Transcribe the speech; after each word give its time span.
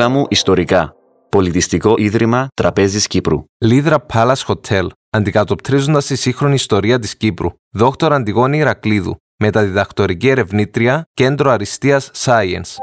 Μίλα 0.00 0.12
μου 0.12 0.26
ιστορικά. 0.28 0.94
Πολιτιστικό 1.28 1.94
Ίδρυμα 1.98 2.48
Τραπέζης 2.54 3.06
Κύπρου. 3.06 3.44
Λίδρα 3.58 4.06
Palace 4.12 4.44
Hotel, 4.46 4.86
αντικατοπτρίζοντας 5.10 6.06
τη 6.06 6.16
σύγχρονη 6.16 6.54
ιστορία 6.54 6.98
της 6.98 7.16
Κύπρου. 7.16 7.48
Δόκτωρ 7.70 8.12
Αντιγόνη 8.12 8.58
Ηρακλίδου, 8.58 9.16
μεταδιδακτορική 9.38 10.28
ερευνήτρια, 10.28 11.02
Κέντρο 11.14 11.50
Αριστείας 11.50 12.10
Science. 12.24 12.74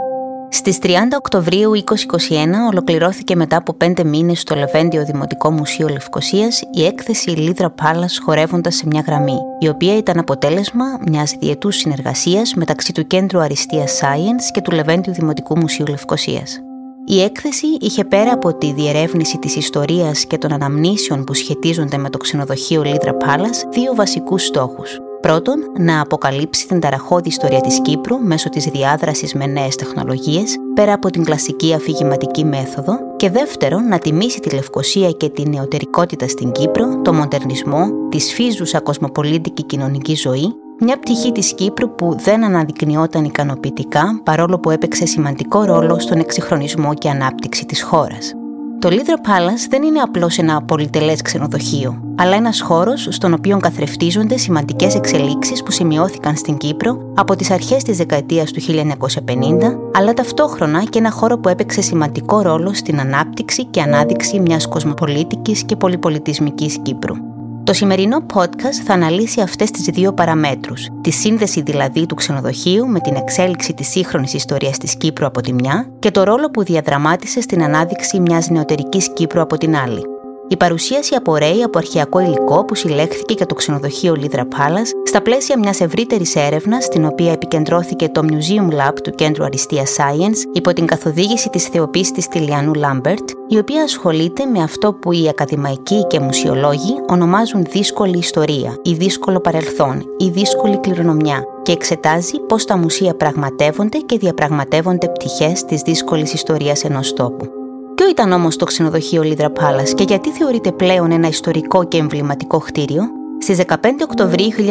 Στις 0.49 0.79
30 0.81 0.89
Οκτωβρίου 1.17 1.71
2021 1.71 2.67
ολοκληρώθηκε 2.71 3.35
μετά 3.35 3.57
από 3.57 3.73
πέντε 3.73 4.03
μήνες 4.03 4.39
στο 4.39 4.55
Λεβέντιο 4.55 5.05
Δημοτικό 5.05 5.51
Μουσείο 5.51 5.87
Λευκοσίας 5.87 6.61
η 6.73 6.85
έκθεση 6.85 7.29
Λίδρα 7.29 7.69
Πάλα 7.69 8.09
χορεύοντας 8.25 8.75
σε 8.75 8.87
μια 8.87 9.03
γραμμή, 9.07 9.37
η 9.59 9.67
οποία 9.67 9.97
ήταν 9.97 10.19
αποτέλεσμα 10.19 10.85
μιας 11.07 11.35
διετού 11.39 11.71
συνεργασίας 11.71 12.53
μεταξύ 12.53 12.93
του 12.93 13.07
Κέντρου 13.07 13.39
Αριστείας 13.39 13.99
Science 14.01 14.51
και 14.53 14.61
του 14.61 14.71
Λεβέντιου 14.71 15.13
Δημοτικού 15.13 15.57
Μουσείου 15.57 15.85
Λευκοσίας. 15.85 16.61
Η 17.09 17.21
έκθεση 17.21 17.67
είχε 17.79 18.03
πέρα 18.03 18.33
από 18.33 18.53
τη 18.53 18.73
διερεύνηση 18.73 19.37
της 19.37 19.55
ιστορίας 19.55 20.25
και 20.25 20.37
των 20.37 20.53
αναμνήσεων 20.53 21.23
που 21.23 21.33
σχετίζονται 21.33 21.97
με 21.97 22.09
το 22.09 22.17
ξενοδοχείο 22.17 22.83
Λίδρα 22.83 23.13
Πάλας 23.13 23.63
δύο 23.71 23.95
βασικούς 23.95 24.45
στόχους. 24.45 24.97
Πρώτον, 25.21 25.55
να 25.79 26.01
αποκαλύψει 26.01 26.67
την 26.67 26.79
ταραχώδη 26.79 27.29
ιστορία 27.29 27.61
της 27.61 27.81
Κύπρου 27.81 28.17
μέσω 28.19 28.49
της 28.49 28.65
διάδρασης 28.65 29.33
με 29.33 29.45
νέες 29.45 29.75
τεχνολογίες, 29.75 30.55
πέρα 30.73 30.93
από 30.93 31.09
την 31.09 31.23
κλασική 31.23 31.73
αφηγηματική 31.73 32.45
μέθοδο, 32.45 32.93
και 33.15 33.29
δεύτερον, 33.29 33.87
να 33.87 33.99
τιμήσει 33.99 34.39
τη 34.39 34.55
Λευκοσία 34.55 35.11
και 35.11 35.29
την 35.29 35.49
νεωτερικότητα 35.49 36.27
στην 36.27 36.51
Κύπρο, 36.51 37.01
το 37.01 37.13
μοντερνισμό, 37.13 37.87
της 38.09 38.27
σφίζουσα 38.27 38.79
κοσμοπολίτικη 38.79 39.63
κοινωνική 39.63 40.15
ζωή, 40.15 40.53
μια 40.79 40.99
πτυχή 40.99 41.31
της 41.31 41.53
Κύπρου 41.53 41.95
που 41.95 42.15
δεν 42.23 42.43
αναδεικνυόταν 42.43 43.23
ικανοποιητικά 43.23 44.21
παρόλο 44.23 44.59
που 44.59 44.69
έπαιξε 44.69 45.05
σημαντικό 45.05 45.63
ρόλο 45.63 45.99
στον 45.99 46.19
εξυγχρονισμό 46.19 46.93
και 46.93 47.09
ανάπτυξη 47.09 47.65
της 47.65 47.81
χώρας. 47.81 48.33
Το 48.79 48.89
Leader 48.91 49.27
Palace 49.27 49.67
δεν 49.69 49.83
είναι 49.83 49.99
απλώς 49.99 50.37
ένα 50.37 50.61
πολυτελές 50.61 51.21
ξενοδοχείο, 51.21 52.01
αλλά 52.17 52.35
ένας 52.35 52.61
χώρος 52.61 53.07
στον 53.11 53.33
οποίο 53.33 53.57
καθρεφτίζονται 53.57 54.37
σημαντικές 54.37 54.95
εξελίξεις 54.95 55.63
που 55.63 55.71
σημειώθηκαν 55.71 56.35
στην 56.35 56.57
Κύπρο 56.57 57.11
από 57.15 57.35
τις 57.35 57.51
αρχές 57.51 57.83
της 57.83 57.97
δεκαετίας 57.97 58.51
του 58.51 58.61
1950, 58.61 59.79
αλλά 59.93 60.13
ταυτόχρονα 60.13 60.83
και 60.83 60.99
ένα 60.99 61.11
χώρο 61.11 61.37
που 61.37 61.49
έπαιξε 61.49 61.81
σημαντικό 61.81 62.41
ρόλο 62.41 62.73
στην 62.73 62.99
ανάπτυξη 62.99 63.65
και 63.65 63.81
ανάδειξη 63.81 64.39
μιας 64.39 64.67
κοσμοπολίτικης 64.67 65.63
και 65.63 65.75
πολυπολιτισμικής 65.75 66.77
Κύπρου. 66.81 67.36
Το 67.67 67.73
σημερινό 67.73 68.25
podcast 68.33 68.83
θα 68.85 68.93
αναλύσει 68.93 69.41
αυτές 69.41 69.71
τις 69.71 69.83
δύο 69.83 70.13
παραμέτρους, 70.13 70.87
τη 71.01 71.11
σύνδεση 71.11 71.61
δηλαδή 71.61 72.05
του 72.05 72.15
ξενοδοχείου 72.15 72.87
με 72.87 72.99
την 72.99 73.15
εξέλιξη 73.15 73.73
της 73.73 73.87
σύγχρονης 73.87 74.33
ιστορίας 74.33 74.77
της 74.77 74.95
Κύπρου 74.97 75.25
από 75.25 75.41
τη 75.41 75.53
μια 75.53 75.89
και 75.99 76.11
το 76.11 76.23
ρόλο 76.23 76.51
που 76.51 76.63
διαδραμάτισε 76.63 77.41
στην 77.41 77.63
ανάδειξη 77.63 78.19
μιας 78.19 78.49
νεωτερικής 78.49 79.13
Κύπρου 79.13 79.41
από 79.41 79.57
την 79.57 79.75
άλλη. 79.75 80.16
Η 80.49 80.57
παρουσίαση 80.57 81.15
απορρέει 81.15 81.63
από 81.63 81.77
αρχαιακό 81.77 82.19
υλικό 82.19 82.65
που 82.65 82.75
συλλέχθηκε 82.75 83.33
για 83.37 83.45
το 83.45 83.55
ξενοδοχείο 83.55 84.15
Λίδρα 84.15 84.47
Palace 84.51 84.91
στα 85.05 85.21
πλαίσια 85.21 85.59
μιας 85.59 85.81
ευρύτερης 85.81 86.35
έρευνας, 86.35 86.83
στην 86.83 87.05
οποία 87.05 87.31
επικεντρώθηκε 87.31 88.09
το 88.09 88.25
Museum 88.29 88.73
Lab 88.73 88.93
του 89.03 89.11
Κέντρου 89.11 89.43
Αριστείας 89.43 89.95
Science 89.97 90.55
υπό 90.55 90.73
την 90.73 90.85
καθοδήγηση 90.85 91.49
της 91.49 91.65
θεοποίηση 91.65 92.13
Τηλιανού 92.29 92.73
Λάμπερτ, 92.73 93.29
η 93.47 93.57
οποία 93.57 93.83
ασχολείται 93.83 94.45
με 94.45 94.63
αυτό 94.63 94.93
που 94.93 95.11
οι 95.11 95.27
ακαδημαϊκοί 95.29 96.07
και 96.07 96.19
μουσιολόγοι 96.19 96.93
ονομάζουν 97.07 97.63
δύσκολη 97.69 98.17
ιστορία 98.17 98.77
ή 98.83 98.93
δύσκολο 98.93 99.39
παρελθόν 99.39 100.03
ή 100.17 100.29
δύσκολη 100.29 100.77
κληρονομιά 100.79 101.43
και 101.63 101.71
εξετάζει 101.71 102.39
πώς 102.39 102.65
τα 102.65 102.77
μουσεία 102.77 103.13
πραγματεύονται 103.13 103.97
και 103.97 104.17
διαπραγματεύονται 104.17 105.07
πτυχές 105.07 105.65
της 105.65 105.81
δύσκολης 105.81 106.33
ιστορίας 106.33 106.83
ενός 106.83 107.13
τόπου. 107.13 107.56
Ποιο 107.97 108.09
ήταν 108.09 108.31
όμως 108.31 108.55
το 108.55 108.65
ξενοδοχείο 108.65 109.21
Λίδρα 109.21 109.51
Palace 109.59 109.93
και 109.95 110.03
γιατί 110.03 110.31
θεωρείται 110.31 110.71
πλέον 110.71 111.11
ένα 111.11 111.27
ιστορικό 111.27 111.83
και 111.83 111.97
εμβληματικό 111.97 112.57
κτίριο. 112.59 113.03
Στις 113.39 113.61
15 113.67 113.75
Οκτωβρίου 114.03 114.49
1949, 114.51 114.63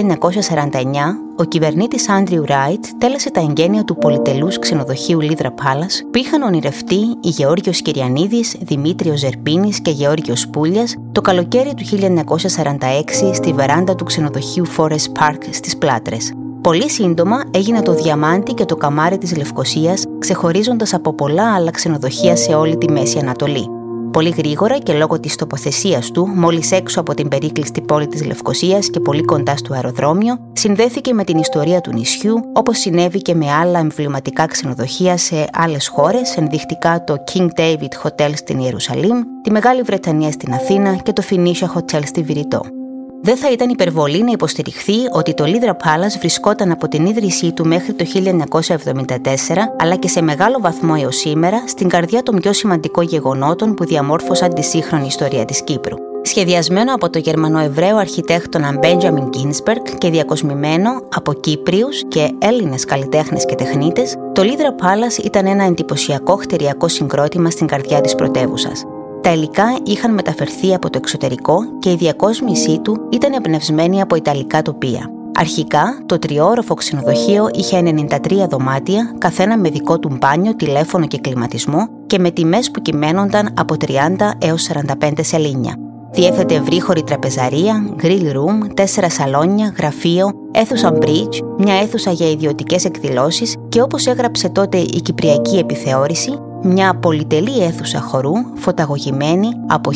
ο 1.36 1.44
κυβερνήτης 1.44 2.08
Άντριου 2.08 2.44
Ράιτ 2.44 2.84
τέλεσε 2.98 3.30
τα 3.30 3.40
εγγένεια 3.40 3.84
του 3.84 3.96
πολυτελούς 3.96 4.58
ξενοδοχείου 4.58 5.20
Λίδρα 5.20 5.54
Palace 5.54 6.06
που 6.10 6.18
είχαν 6.18 6.42
ονειρευτεί 6.42 7.00
οι 7.20 7.28
Γεώργιος 7.28 7.82
Κυριανίδης, 7.82 8.56
Δημήτριος 8.60 9.18
Ζερπίνης 9.18 9.80
και 9.80 9.90
Γεώργιος 9.90 10.48
Πούλιας 10.48 10.94
το 11.12 11.20
καλοκαίρι 11.20 11.74
του 11.74 11.84
1946 11.84 13.34
στη 13.34 13.52
βεράντα 13.52 13.94
του 13.94 14.04
ξενοδοχείου 14.04 14.64
Forest 14.76 15.12
Park 15.20 15.42
στις 15.50 15.76
Πλάτρες. 15.76 16.32
Πολύ 16.66 16.90
σύντομα 16.90 17.42
έγινε 17.50 17.82
το 17.82 17.94
διαμάντι 17.94 18.52
και 18.52 18.64
το 18.64 18.76
καμάρι 18.76 19.18
της 19.18 19.36
Λευκοσίας, 19.36 20.04
ξεχωρίζοντας 20.18 20.94
από 20.94 21.14
πολλά 21.14 21.54
άλλα 21.54 21.70
ξενοδοχεία 21.70 22.36
σε 22.36 22.54
όλη 22.54 22.76
τη 22.76 22.92
Μέση 22.92 23.18
Ανατολή. 23.18 23.66
Πολύ 24.12 24.28
γρήγορα 24.28 24.78
και 24.78 24.92
λόγω 24.92 25.20
της 25.20 25.36
τοποθεσίας 25.36 26.10
του, 26.10 26.26
μόλις 26.26 26.72
έξω 26.72 27.00
από 27.00 27.14
την 27.14 27.28
περίκλειστη 27.28 27.80
πόλη 27.80 28.06
της 28.06 28.24
Λευκοσίας 28.24 28.90
και 28.90 29.00
πολύ 29.00 29.22
κοντά 29.22 29.56
στο 29.56 29.74
αεροδρόμιο, 29.74 30.38
συνδέθηκε 30.52 31.12
με 31.12 31.24
την 31.24 31.38
ιστορία 31.38 31.80
του 31.80 31.92
νησιού, 31.92 32.34
όπως 32.52 32.78
συνέβη 32.78 33.22
και 33.22 33.34
με 33.34 33.52
άλλα 33.52 33.78
εμβληματικά 33.78 34.46
ξενοδοχεία 34.46 35.16
σε 35.16 35.48
άλλες 35.52 35.88
χώρες, 35.88 36.36
ενδεικτικά 36.36 37.04
το 37.04 37.16
King 37.32 37.48
David 37.56 38.06
Hotel 38.08 38.30
στην 38.34 38.58
Ιερουσαλήμ, 38.58 39.20
τη 39.42 39.50
Μεγάλη 39.50 39.82
Βρετανία 39.82 40.30
στην 40.30 40.52
Αθήνα 40.52 40.94
και 40.94 41.12
το 41.12 41.22
Phoenicia 41.30 41.78
Hotel 41.78 42.00
στη 42.04 42.22
Βηρητό. 42.22 42.60
Δεν 43.22 43.36
θα 43.36 43.50
ήταν 43.50 43.68
υπερβολή 43.68 44.22
να 44.22 44.30
υποστηριχθεί 44.30 44.94
ότι 45.12 45.34
το 45.34 45.44
Λίδρα 45.44 45.76
Palace 45.76 46.18
βρισκόταν 46.18 46.70
από 46.70 46.88
την 46.88 47.06
ίδρυσή 47.06 47.52
του 47.52 47.66
μέχρι 47.66 47.92
το 47.92 48.04
1974, 48.04 49.18
αλλά 49.78 49.96
και 49.96 50.08
σε 50.08 50.22
μεγάλο 50.22 50.58
βαθμό 50.60 50.94
έως 51.02 51.16
σήμερα, 51.16 51.62
στην 51.66 51.88
καρδιά 51.88 52.22
των 52.22 52.36
πιο 52.36 52.52
σημαντικών 52.52 53.04
γεγονότων 53.04 53.74
που 53.74 53.84
διαμόρφωσαν 53.84 54.54
τη 54.54 54.62
σύγχρονη 54.62 55.06
ιστορία 55.06 55.44
της 55.44 55.62
Κύπρου. 55.64 55.96
Σχεδιασμένο 56.22 56.94
από 56.94 57.10
το 57.10 57.18
Γερμανοεβραίο 57.18 57.96
αρχιτέκτονα 57.96 58.78
Benjamin 58.82 59.28
Ginsberg 59.36 59.94
και 59.98 60.10
διακοσμημένο 60.10 60.90
από 61.14 61.32
Κύπριους 61.32 62.02
και 62.08 62.30
Έλληνες 62.38 62.84
καλλιτέχνες 62.84 63.44
και 63.44 63.54
τεχνίτες, 63.54 64.14
το 64.32 64.42
Λίδρα 64.42 64.74
Palace 64.74 65.24
ήταν 65.24 65.46
ένα 65.46 65.64
εντυπωσιακό 65.64 66.36
χτεριακό 66.36 66.88
συγκρότημα 66.88 67.50
στην 67.50 67.66
καρδιά 67.66 68.00
της 68.00 68.14
πρωτεύουσας. 68.14 68.84
Τα 69.26 69.32
υλικά 69.32 69.78
είχαν 69.82 70.14
μεταφερθεί 70.14 70.74
από 70.74 70.90
το 70.90 70.98
εξωτερικό 71.02 71.78
και 71.78 71.90
η 71.90 71.94
διακόσμησή 71.94 72.78
του 72.78 73.08
ήταν 73.10 73.32
εμπνευσμένη 73.32 74.00
από 74.00 74.16
ιταλικά 74.16 74.62
τοπία. 74.62 75.10
Αρχικά, 75.38 76.02
το 76.06 76.18
τριόροφο 76.18 76.74
ξενοδοχείο 76.74 77.48
είχε 77.52 77.82
93 78.26 78.48
δωμάτια, 78.48 79.14
καθένα 79.18 79.58
με 79.58 79.70
δικό 79.70 79.98
του 79.98 80.16
μπάνιο, 80.18 80.56
τηλέφωνο 80.56 81.06
και 81.06 81.18
κλιματισμό 81.18 81.88
και 82.06 82.18
με 82.18 82.30
τιμές 82.30 82.70
που 82.70 82.82
κυμαίνονταν 82.82 83.54
από 83.56 83.74
30 83.86 83.90
έως 84.38 84.68
45 85.00 85.10
σελήνια. 85.20 85.74
Διέθετε 86.12 86.54
ευρύχωρη 86.54 87.02
τραπεζαρία, 87.02 87.96
grill 88.02 88.32
room, 88.32 88.74
τέσσερα 88.74 89.10
σαλόνια, 89.10 89.74
γραφείο, 89.76 90.30
αίθουσα 90.52 90.98
bridge, 91.00 91.38
μια 91.58 91.74
αίθουσα 91.74 92.10
για 92.10 92.30
ιδιωτικές 92.30 92.84
εκδηλώσεις 92.84 93.54
και 93.68 93.82
όπως 93.82 94.06
έγραψε 94.06 94.48
τότε 94.48 94.76
η 94.76 95.00
Κυπριακή 95.04 95.56
Επιθεώρηση, 95.56 96.38
μια 96.66 96.94
πολυτελή 96.94 97.62
αίθουσα 97.62 98.00
χορού 98.00 98.32
φωταγωγημένη 98.54 99.48
από 99.66 99.90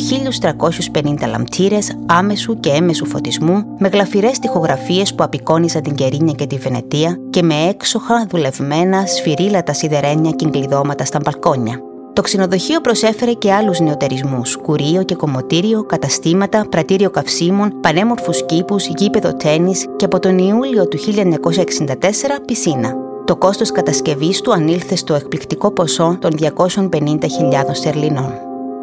1350 0.93 1.27
λαμπτήρες 1.27 1.97
άμεσου 2.05 2.59
και 2.59 2.69
έμεσου 2.69 3.05
φωτισμού 3.05 3.63
με 3.77 3.87
γλαφυρές 3.87 4.39
τοιχογραφίες 4.39 5.15
που 5.15 5.23
απεικόνιζαν 5.23 5.81
την 5.81 5.95
Κερίνια 5.95 6.33
και 6.33 6.47
τη 6.47 6.57
Βενετία 6.57 7.17
και 7.29 7.43
με 7.43 7.55
έξοχα 7.69 8.25
δουλευμένα 8.29 9.05
σφυρίλατα 9.05 9.73
σιδερένια 9.73 10.31
και 10.31 10.45
εγκλειδώματα 10.45 11.05
στα 11.05 11.19
μπαλκόνια. 11.23 11.81
Το 12.13 12.21
ξενοδοχείο 12.21 12.81
προσέφερε 12.81 13.33
και 13.33 13.53
άλλους 13.53 13.79
νεοτερισμούς, 13.79 14.57
κουρίο 14.57 15.03
και 15.03 15.15
κομμωτήριο, 15.15 15.83
καταστήματα, 15.83 16.65
πρατήριο 16.69 17.09
καυσίμων, 17.09 17.79
πανέμορφους 17.81 18.45
κήπους, 18.45 18.87
γήπεδο 18.87 19.33
τέννις 19.33 19.85
και 19.95 20.05
από 20.05 20.19
τον 20.19 20.37
Ιούλιο 20.37 20.87
του 20.87 20.97
1964 20.97 22.39
πισίνα. 22.45 23.00
Το 23.25 23.35
κόστος 23.35 23.71
κατασκευής 23.71 24.41
του 24.41 24.53
ανήλθε 24.53 24.95
στο 24.95 25.13
εκπληκτικό 25.13 25.71
ποσό 25.71 26.17
των 26.21 26.31
250.000 26.39 26.47
στερλινών. 27.71 28.33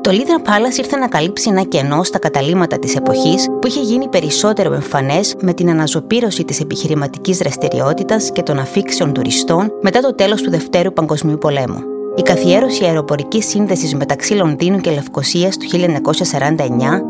Το 0.00 0.10
Λίδρα 0.10 0.36
Palace 0.44 0.78
ήρθε 0.78 0.96
να 0.96 1.08
καλύψει 1.08 1.48
ένα 1.50 1.62
κενό 1.62 2.02
στα 2.02 2.18
καταλήμματα 2.18 2.78
της 2.78 2.96
εποχής 2.96 3.46
που 3.60 3.66
είχε 3.66 3.80
γίνει 3.80 4.08
περισσότερο 4.08 4.74
εμφανές 4.74 5.34
με 5.40 5.52
την 5.52 5.70
αναζωπήρωση 5.70 6.44
της 6.44 6.60
επιχειρηματικής 6.60 7.38
δραστηριότητας 7.38 8.32
και 8.32 8.42
των 8.42 8.58
αφήξεων 8.58 9.12
τουριστών 9.12 9.72
μετά 9.80 10.00
το 10.00 10.14
τέλος 10.14 10.42
του 10.42 10.50
Δευτέρου 10.50 10.92
Παγκοσμίου 10.92 11.38
Πολέμου. 11.38 11.82
Η 12.16 12.22
καθιέρωση 12.22 12.84
αεροπορικής 12.84 13.46
σύνδεσης 13.48 13.94
μεταξύ 13.94 14.34
Λονδίνου 14.34 14.78
και 14.78 14.90
Λευκοσίας 14.90 15.56
του 15.56 15.66
1949 15.70 16.56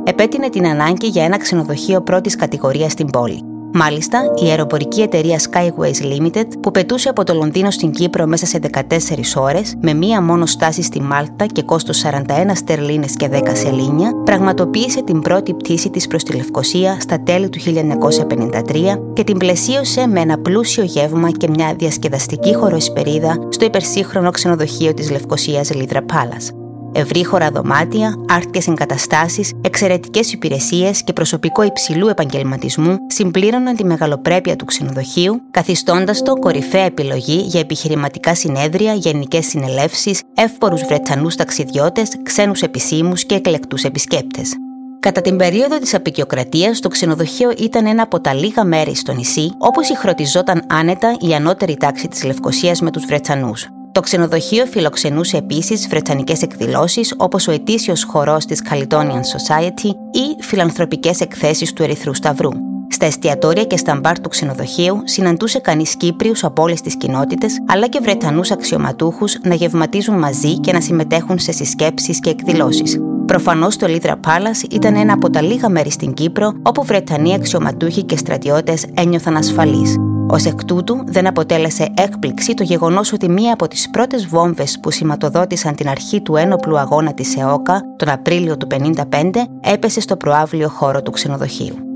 επέτεινε 0.05 0.49
την 0.49 0.67
ανάγκη 0.67 1.07
για 1.07 1.25
ένα 1.25 1.39
ξενοδοχείο 1.39 2.01
πρώτης 2.01 2.37
κατηγορίας 2.37 2.93
στην 2.93 3.07
πόλη. 3.07 3.58
Μάλιστα, 3.73 4.19
η 4.45 4.49
αεροπορική 4.49 5.01
εταιρεία 5.01 5.39
Skyways 5.39 6.13
Limited, 6.13 6.47
που 6.61 6.71
πετούσε 6.71 7.09
από 7.09 7.25
το 7.25 7.35
Λονδίνο 7.35 7.71
στην 7.71 7.91
Κύπρο 7.91 8.27
μέσα 8.27 8.47
σε 8.47 8.59
14 8.73 9.37
ώρες, 9.37 9.75
με 9.81 9.95
μία 9.95 10.23
μόνο 10.23 10.47
στάση 10.47 10.83
στη 10.83 11.01
Μάλτα 11.01 11.47
και 11.47 11.63
κόστος 11.63 12.05
41 12.05 12.23
στερλίνες 12.55 13.17
και 13.17 13.29
10 13.33 13.41
σελίνια, 13.53 14.13
πραγματοποίησε 14.25 15.03
την 15.03 15.21
πρώτη 15.21 15.55
πτήση 15.55 15.91
της 15.91 16.07
προς 16.07 16.23
τη 16.23 16.37
Λευκοσία 16.37 17.01
στα 17.01 17.23
τέλη 17.23 17.49
του 17.49 17.59
1953 17.61 18.99
και 19.13 19.25
την 19.25 19.37
πλαισίωσε 19.37 20.07
με 20.07 20.21
ένα 20.21 20.39
πλούσιο 20.39 20.85
γεύμα 20.85 21.31
και 21.31 21.49
μια 21.49 21.75
διασκεδαστική 21.79 22.55
χωροεσπερίδα 22.55 23.47
στο 23.49 23.65
υπερσύγχρονο 23.65 24.31
ξενοδοχείο 24.31 24.95
της 24.95 25.11
Λευκοσίας 25.11 25.75
Λίδρα 25.75 26.01
Palace 26.01 26.68
ευρύχωρα 26.93 27.51
δωμάτια, 27.51 28.15
άρτιες 28.29 28.67
εγκαταστάσεις, 28.69 29.53
εξαιρετικές 29.61 30.33
υπηρεσίες 30.33 31.03
και 31.03 31.13
προσωπικό 31.13 31.63
υψηλού 31.63 32.09
επαγγελματισμού 32.09 32.97
συμπλήρωναν 33.07 33.77
τη 33.77 33.85
μεγαλοπρέπεια 33.85 34.57
του 34.57 34.65
ξενοδοχείου, 34.65 35.41
καθιστώντας 35.51 36.23
το 36.23 36.35
κορυφαία 36.35 36.85
επιλογή 36.85 37.41
για 37.41 37.61
επιχειρηματικά 37.61 38.35
συνέδρια, 38.35 38.93
γενικές 38.93 39.47
συνελεύσεις, 39.47 40.23
εύπορους 40.35 40.83
Βρετανούς 40.83 41.37
ταξιδιώτες, 41.37 42.09
ξένους 42.23 42.63
επισήμους 42.63 43.25
και 43.25 43.35
εκλεκτούς 43.35 43.85
επισκέπτες. 43.85 44.55
Κατά 45.01 45.21
την 45.21 45.37
περίοδο 45.37 45.79
της 45.79 45.95
απεικιοκρατίας, 45.95 46.81
το 46.81 46.89
ξενοδοχείο 46.89 47.53
ήταν 47.59 47.87
ένα 47.87 48.03
από 48.03 48.21
τα 48.21 48.35
λίγα 48.35 48.65
μέρη 48.65 48.95
στο 48.95 49.13
νησί 49.13 49.51
όπου 49.59 49.83
συγχρονιζόταν 49.83 50.63
άνετα 50.69 51.17
η 51.21 51.35
ανώτερη 51.35 51.77
τάξη 51.77 52.09
της 52.09 52.25
Λευκοσίας 52.25 52.81
με 52.81 52.91
τους 52.91 53.05
Βρετανούς. 53.05 53.69
Το 53.99 54.05
ξενοδοχείο 54.05 54.67
φιλοξενούσε 54.67 55.37
επίσης 55.37 55.89
βρετανικέ 55.89 56.35
εκδηλώσεις 56.41 57.15
όπως 57.17 57.49
ο 57.49 57.53
ετήσιος 57.53 58.05
χορός 58.05 58.45
της 58.45 58.63
Caledonian 58.71 59.21
Society 59.21 59.89
ή 60.13 60.43
φιλανθρωπικές 60.43 61.21
εκθέσεις 61.21 61.73
του 61.73 61.83
Ερυθρού 61.83 62.15
Σταυρού. 62.15 62.51
Στα 62.89 63.07
εστιατόρια 63.07 63.65
και 63.65 63.77
στα 63.77 63.99
μπαρ 64.01 64.21
του 64.21 64.29
ξενοδοχείου 64.29 65.01
συναντούσε 65.05 65.59
κανείς 65.59 65.97
Κύπριους 65.97 66.45
από 66.45 66.63
όλες 66.63 66.81
τις 66.81 66.97
κοινότητες, 66.97 67.53
αλλά 67.69 67.89
και 67.89 67.99
Βρετανούς 68.03 68.51
αξιωματούχους 68.51 69.37
να 69.43 69.55
γευματίζουν 69.55 70.19
μαζί 70.19 70.61
και 70.61 70.73
να 70.73 70.81
συμμετέχουν 70.81 71.39
σε 71.39 71.53
συσκέψεις 71.53 72.21
και 72.21 72.31
εκδηλώσεις. 72.31 72.99
Προφανώς 73.27 73.77
το 73.77 73.87
Λίδρα 73.87 74.21
Palace 74.25 74.73
ήταν 74.73 74.97
ένα 74.97 75.13
από 75.13 75.31
τα 75.31 75.43
λίγα 75.43 75.69
μέρη 75.69 75.91
στην 75.91 76.15
Κύπρο 76.15 76.53
όπου 76.63 76.85
Βρετανοί 76.85 77.35
αξιωματούχοι 77.35 78.05
και 78.05 78.17
στρατιώτες 78.17 78.87
ένιωθαν 78.95 79.37
ασφαλείς. 79.37 79.97
Ω 80.31 80.37
εκ 80.47 80.65
τούτου, 80.65 81.05
δεν 81.07 81.27
αποτέλεσε 81.27 81.89
έκπληξη 81.97 82.55
το 82.55 82.63
γεγονός 82.63 83.13
ότι 83.13 83.29
μία 83.29 83.53
από 83.53 83.69
τις 83.69 83.91
πρώτες 83.91 84.27
βόμβες 84.27 84.79
που 84.81 84.91
σηματοδότησαν 84.91 85.75
την 85.75 85.89
αρχή 85.89 86.21
του 86.21 86.37
ένοπλου 86.37 86.79
αγώνα 86.79 87.15
της 87.15 87.37
ΕΟΚΑ 87.37 87.83
τον 87.97 88.09
Απρίλιο 88.09 88.57
του 88.57 88.67
1955 89.11 89.31
έπεσε 89.61 90.01
στο 90.01 90.17
προάβλιο 90.17 90.69
χώρο 90.69 91.03
του 91.03 91.11
ξενοδοχείου. 91.11 91.88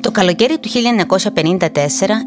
Το 0.00 0.10
καλοκαίρι 0.10 0.58
του 0.58 0.68
1954, 0.68 1.76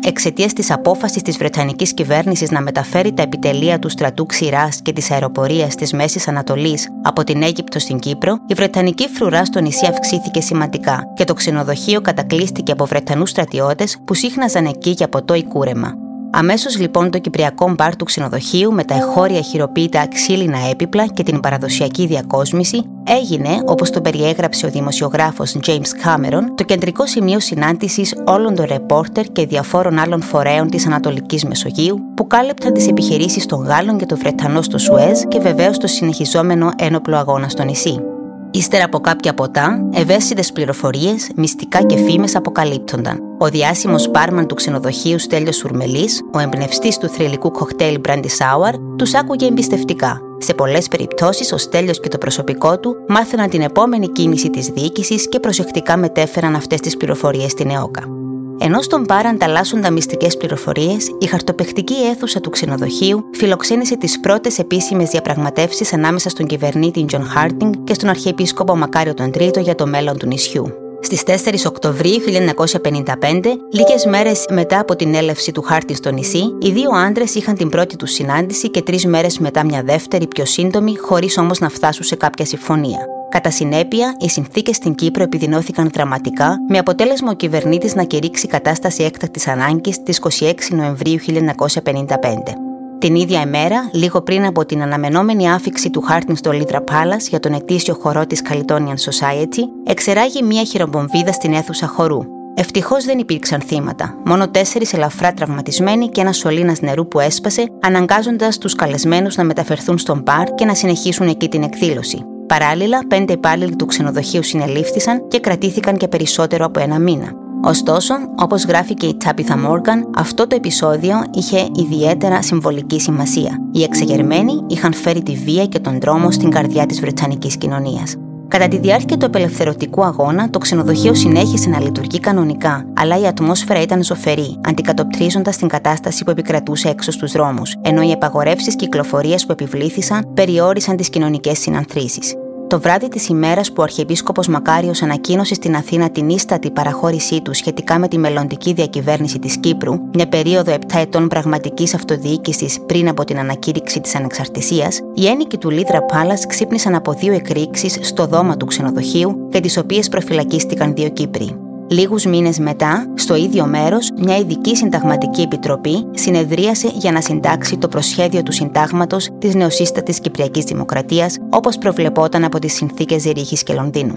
εξαιτίας 0.05 0.53
της 0.53 0.71
απόφασης 0.71 1.21
της 1.21 1.37
Βρετανικής 1.37 1.93
κυβέρνησης 1.93 2.51
να 2.51 2.61
μεταφέρει 2.61 3.13
τα 3.13 3.21
επιτελεία 3.21 3.79
του 3.79 3.89
στρατού 3.89 4.25
ξηράς 4.25 4.81
και 4.81 4.93
της 4.93 5.11
αεροπορίας 5.11 5.75
της 5.75 5.93
Μέσης 5.93 6.27
Ανατολής 6.27 6.89
από 7.03 7.23
την 7.23 7.43
Αίγυπτο 7.43 7.79
στην 7.79 7.99
Κύπρο, 7.99 8.37
η 8.47 8.53
Βρετανική 8.53 9.07
φρουρά 9.07 9.45
στο 9.45 9.59
νησί 9.59 9.85
αυξήθηκε 9.85 10.41
σημαντικά 10.41 11.03
και 11.15 11.23
το 11.23 11.33
ξενοδοχείο 11.33 12.01
κατακλείστηκε 12.01 12.71
από 12.71 12.85
Βρετανούς 12.85 13.29
στρατιώτες 13.29 13.97
που 14.05 14.13
σύχναζαν 14.13 14.65
εκεί 14.65 14.89
για 14.89 15.09
ποτό 15.09 15.33
ή 15.33 15.43
κούρεμα. 15.43 16.12
Αμέσως 16.35 16.79
λοιπόν 16.79 17.11
το 17.11 17.19
κυπριακό 17.19 17.73
μπαρ 17.77 17.95
του 17.95 18.05
ξενοδοχείου 18.05 18.73
με 18.73 18.83
τα 18.83 18.95
εχώρια 18.95 19.41
χειροποίητα 19.41 20.07
ξύλινα 20.07 20.57
έπιπλα 20.71 21.07
και 21.07 21.23
την 21.23 21.39
παραδοσιακή 21.39 22.05
διακόσμηση 22.05 22.83
έγινε, 23.03 23.49
όπως 23.65 23.89
το 23.89 24.01
περιέγραψε 24.01 24.65
ο 24.65 24.69
δημοσιογράφος 24.69 25.57
James 25.65 26.05
Cameron, 26.05 26.41
το 26.55 26.63
κεντρικό 26.63 27.07
σημείο 27.07 27.39
συνάντησης 27.39 28.15
όλων 28.25 28.55
των 28.55 28.65
ρεπόρτερ 28.65 29.25
και 29.25 29.45
διαφόρων 29.45 29.99
άλλων 29.99 30.21
φορέων 30.21 30.69
της 30.69 30.85
Ανατολικής 30.85 31.45
Μεσογείου 31.45 31.99
που 32.15 32.27
κάλυπταν 32.27 32.73
τις 32.73 32.87
επιχειρήσεις 32.87 33.45
των 33.45 33.63
Γάλλων 33.63 33.97
και 33.97 34.05
των 34.05 34.17
Βρετανών 34.17 34.63
στο 34.63 34.77
Σουέζ 34.77 35.21
και 35.27 35.39
βεβαίως 35.39 35.77
το 35.77 35.87
συνεχιζόμενο 35.87 36.71
ένοπλο 36.77 37.17
αγώνα 37.17 37.49
στο 37.49 37.63
νησί. 37.63 38.12
Ύστερα 38.55 38.83
από 38.83 38.99
κάποια 38.99 39.33
ποτά, 39.33 39.89
ευαίσθητες 39.93 40.51
πληροφορίες, 40.51 41.29
μυστικά 41.35 41.83
και 41.83 41.97
φήμες 41.97 42.35
αποκαλύπτονταν. 42.35 43.19
Ο 43.37 43.47
διάσημος 43.47 44.11
μπάρμαν 44.11 44.47
του 44.47 44.55
ξενοδοχείου 44.55 45.19
Στέλιος 45.19 45.55
Σουρμελή, 45.55 46.09
ο 46.33 46.39
εμπνευστής 46.39 46.97
του 46.97 47.09
θρηλυκού 47.09 47.51
κοκτέιλ 47.51 48.01
Brandy 48.07 48.19
Sour, 48.19 48.73
τους 48.97 49.13
άκουγε 49.13 49.45
εμπιστευτικά. 49.45 50.21
Σε 50.37 50.53
πολλές 50.53 50.87
περιπτώσεις, 50.87 51.51
ο 51.51 51.57
Στέλιος 51.57 51.99
και 51.99 52.09
το 52.09 52.17
προσωπικό 52.17 52.79
του 52.79 52.95
μάθαιναν 53.07 53.49
την 53.49 53.61
επόμενη 53.61 54.07
κίνηση 54.07 54.49
της 54.49 54.67
διοίκησης 54.67 55.29
και 55.29 55.39
προσεκτικά 55.39 55.97
μετέφεραν 55.97 56.55
αυτές 56.55 56.79
τις 56.79 56.97
πληροφορίες 56.97 57.51
στην 57.51 57.69
ΕΟΚΑ. 57.69 58.22
Ενώ 58.59 58.81
στο 58.81 59.05
μπαρ 59.05 59.25
ανταλλάσσονταν 59.25 59.91
μυστικές 59.91 60.37
πληροφορίες, 60.37 61.11
η 61.19 61.25
χαρτοπεχτική 61.25 61.93
αίθουσα 61.93 62.39
του 62.39 62.49
ξενοδοχείου 62.49 63.25
φιλοξένησε 63.33 63.97
τις 63.97 64.19
πρώτες 64.19 64.59
επίσημες 64.59 65.09
διαπραγματεύσεις 65.09 65.93
ανάμεσα 65.93 66.29
στον 66.29 66.45
κυβερνήτη 66.45 67.05
Τζον 67.05 67.23
Χάρντινγκ 67.23 67.73
και 67.83 67.93
στον 67.93 68.09
Αρχιεπίσκοπο 68.09 68.75
Μακάριο 68.75 69.13
τον 69.13 69.31
Τρίτο 69.31 69.59
για 69.59 69.75
το 69.75 69.87
μέλλον 69.87 70.17
του 70.17 70.27
νησιού. 70.27 70.82
Στις 71.03 71.23
4 71.23 71.65
Οκτωβρίου 71.65 72.19
1955, 72.19 73.57
λίγες 73.73 74.05
μέρες 74.05 74.45
μετά 74.49 74.79
από 74.79 74.95
την 74.95 75.15
έλευση 75.15 75.51
του 75.51 75.61
Χάρντινγκ 75.61 75.95
στο 75.95 76.11
νησί, 76.11 76.43
οι 76.61 76.71
δύο 76.71 76.89
άντρες 76.91 77.35
είχαν 77.35 77.55
την 77.55 77.69
πρώτη 77.69 77.95
τους 77.95 78.11
συνάντηση 78.11 78.69
και 78.69 78.81
τρεις 78.81 79.05
μέρες 79.05 79.39
μετά 79.39 79.65
μια 79.65 79.83
δεύτερη 79.83 80.27
πιο 80.27 80.45
σύντομη, 80.45 80.97
χωρίς 80.97 81.37
όμως 81.37 81.59
να 81.59 81.69
φτάσουν 81.69 82.03
σε 82.03 82.15
κάποια 82.15 82.45
συμφωνία. 82.45 82.99
Κατά 83.29 83.51
συνέπεια, 83.51 84.15
οι 84.19 84.29
συνθήκες 84.29 84.75
στην 84.75 84.95
Κύπρο 84.95 85.23
επιδεινώθηκαν 85.23 85.89
δραματικά, 85.93 86.57
με 86.69 86.77
αποτέλεσμα 86.77 87.31
ο 87.31 87.35
κυβερνήτης 87.35 87.95
να 87.95 88.03
κηρύξει 88.03 88.47
κατάσταση 88.47 89.03
έκτακτης 89.03 89.47
ανάγκης 89.47 89.95
στις 89.95 90.17
26 90.17 90.53
Νοεμβρίου 90.69 91.19
1955. 91.19 92.72
Την 93.03 93.15
ίδια 93.15 93.41
ημέρα, 93.41 93.89
λίγο 93.91 94.21
πριν 94.21 94.45
από 94.45 94.65
την 94.65 94.81
αναμενόμενη 94.81 95.51
άφηξη 95.51 95.89
του 95.89 96.01
Χάρτιν 96.01 96.35
στο 96.35 96.51
Λίδρα 96.51 96.83
Palace 96.87 97.27
για 97.29 97.39
τον 97.39 97.53
ετήσιο 97.53 97.93
χορό 97.93 98.25
της 98.25 98.41
Caledonian 98.49 98.95
Society, 99.09 99.63
εξεράγει 99.87 100.43
μία 100.43 100.63
χειρομβομβίδα 100.63 101.31
στην 101.31 101.53
αίθουσα 101.53 101.87
χορού. 101.87 102.19
Ευτυχώς 102.55 103.05
δεν 103.05 103.17
υπήρξαν 103.17 103.61
θύματα, 103.61 104.17
μόνο 104.25 104.49
τέσσερις 104.49 104.93
ελαφρά 104.93 105.33
τραυματισμένοι 105.33 106.07
και 106.07 106.21
ένας 106.21 106.37
σωλήνας 106.37 106.81
νερού 106.81 107.07
που 107.07 107.19
έσπασε, 107.19 107.67
αναγκάζοντας 107.81 108.57
τους 108.57 108.75
καλεσμένους 108.75 109.35
να 109.35 109.43
μεταφερθούν 109.43 109.97
στον 109.97 110.21
μπαρ 110.21 110.53
και 110.53 110.65
να 110.65 110.73
συνεχίσουν 110.73 111.27
εκεί 111.27 111.49
την 111.49 111.63
εκδήλωση. 111.63 112.25
Παράλληλα, 112.47 112.99
πέντε 113.07 113.33
υπάλληλοι 113.33 113.75
του 113.75 113.85
ξενοδοχείου 113.85 114.43
συνελήφθησαν 114.43 115.27
και 115.27 115.39
κρατήθηκαν 115.39 115.97
και 115.97 116.07
περισσότερο 116.07 116.65
από 116.65 116.79
ένα 116.79 116.99
μήνα. 116.99 117.42
Ωστόσο, 117.65 118.13
όπως 118.35 118.65
γράφει 118.65 118.93
και 118.93 119.05
η 119.05 119.15
Τάπιθα 119.15 119.57
Μόργαν, 119.57 120.09
αυτό 120.15 120.47
το 120.47 120.55
επεισόδιο 120.55 121.23
είχε 121.33 121.67
ιδιαίτερα 121.75 122.41
συμβολική 122.41 122.99
σημασία. 122.99 123.57
Οι 123.71 123.83
εξεγερμένοι 123.83 124.63
είχαν 124.67 124.93
φέρει 124.93 125.23
τη 125.23 125.35
βία 125.35 125.65
και 125.65 125.79
τον 125.79 125.99
τρόμο 125.99 126.31
στην 126.31 126.49
καρδιά 126.49 126.85
της 126.85 126.99
Βρετανικής 126.99 127.57
κοινωνίας. 127.57 128.15
Κατά 128.47 128.67
τη 128.67 128.77
διάρκεια 128.77 129.17
του 129.17 129.25
απελευθερωτικού 129.25 130.03
αγώνα, 130.03 130.49
το 130.49 130.59
ξενοδοχείο 130.59 131.13
συνέχισε 131.13 131.69
να 131.69 131.79
λειτουργεί 131.79 132.19
κανονικά, 132.19 132.85
αλλά 132.93 133.19
η 133.19 133.27
ατμόσφαιρα 133.27 133.81
ήταν 133.81 134.03
ζωφερή, 134.03 134.59
αντικατοπτρίζοντας 134.67 135.57
την 135.57 135.67
κατάσταση 135.67 136.23
που 136.23 136.31
επικρατούσε 136.31 136.89
έξω 136.89 137.11
στους 137.11 137.31
δρόμους, 137.31 137.75
ενώ 137.81 138.01
οι 138.01 138.11
απαγορεύσεις 138.11 138.75
κυκλοφορίας 138.75 139.45
που 139.45 139.51
επιβλήθησαν 139.51 140.33
περιόρισαν 140.33 140.97
τις 140.97 141.09
κοινωνικές 141.09 141.59
συνανθρήσεις. 141.59 142.33
Το 142.67 142.79
βράδυ 142.79 143.07
της 143.07 143.27
ημέρας 143.27 143.67
που 143.67 143.75
ο 143.79 143.83
Αρχιεπίσκοπος 143.83 144.47
Μακάριος 144.47 145.01
ανακοίνωσε 145.01 145.53
στην 145.53 145.75
Αθήνα 145.75 146.09
την 146.09 146.29
ίστατη 146.29 146.71
παραχώρησή 146.71 147.41
του 147.41 147.53
σχετικά 147.53 147.99
με 147.99 148.07
τη 148.07 148.17
μελλοντική 148.17 148.73
διακυβέρνηση 148.73 149.39
της 149.39 149.57
Κύπρου, 149.57 149.93
μια 150.13 150.27
περίοδο 150.27 150.71
7 150.73 150.77
ετών 150.99 151.27
πραγματικής 151.27 151.93
αυτοδιοίκησης 151.93 152.79
πριν 152.85 153.07
από 153.07 153.23
την 153.23 153.39
ανακήρυξη 153.39 154.01
της 154.01 154.15
ανεξαρτησίας, 154.15 154.99
οι 155.13 155.27
ένικοι 155.27 155.57
του 155.57 155.69
Λίδρα 155.69 156.03
Πάλας 156.03 156.45
ξύπνησαν 156.45 156.95
από 156.95 157.13
δύο 157.13 157.33
εκρήξεις 157.33 157.97
στο 158.01 158.25
δώμα 158.25 158.57
του 158.57 158.65
ξενοδοχείου, 158.65 159.47
για 159.51 159.61
τις 159.61 159.77
οποίες 159.77 160.09
προφυλακίστηκαν 160.09 160.93
δύο 160.93 161.09
Κύπροι. 161.09 161.72
Λίγους 161.87 162.25
μήνες 162.25 162.59
μετά, 162.59 163.05
στο 163.15 163.35
ίδιο 163.35 163.65
μέρος, 163.65 164.09
μια 164.17 164.37
ειδική 164.37 164.75
συνταγματική 164.75 165.41
επιτροπή 165.41 166.05
συνεδρίασε 166.11 166.91
για 166.93 167.11
να 167.11 167.21
συντάξει 167.21 167.77
το 167.77 167.87
προσχέδιο 167.87 168.43
του 168.43 168.51
συντάγματος 168.51 169.29
της 169.39 169.55
νεοσύστατης 169.55 170.19
Κυπριακής 170.19 170.63
Δημοκρατίας, 170.63 171.37
όπως 171.49 171.77
προβλεπόταν 171.77 172.43
από 172.43 172.59
τις 172.59 172.73
συνθήκες 172.73 173.21
Ζηρίχη 173.21 173.63
και 173.63 173.73
Λονδίνου. 173.73 174.15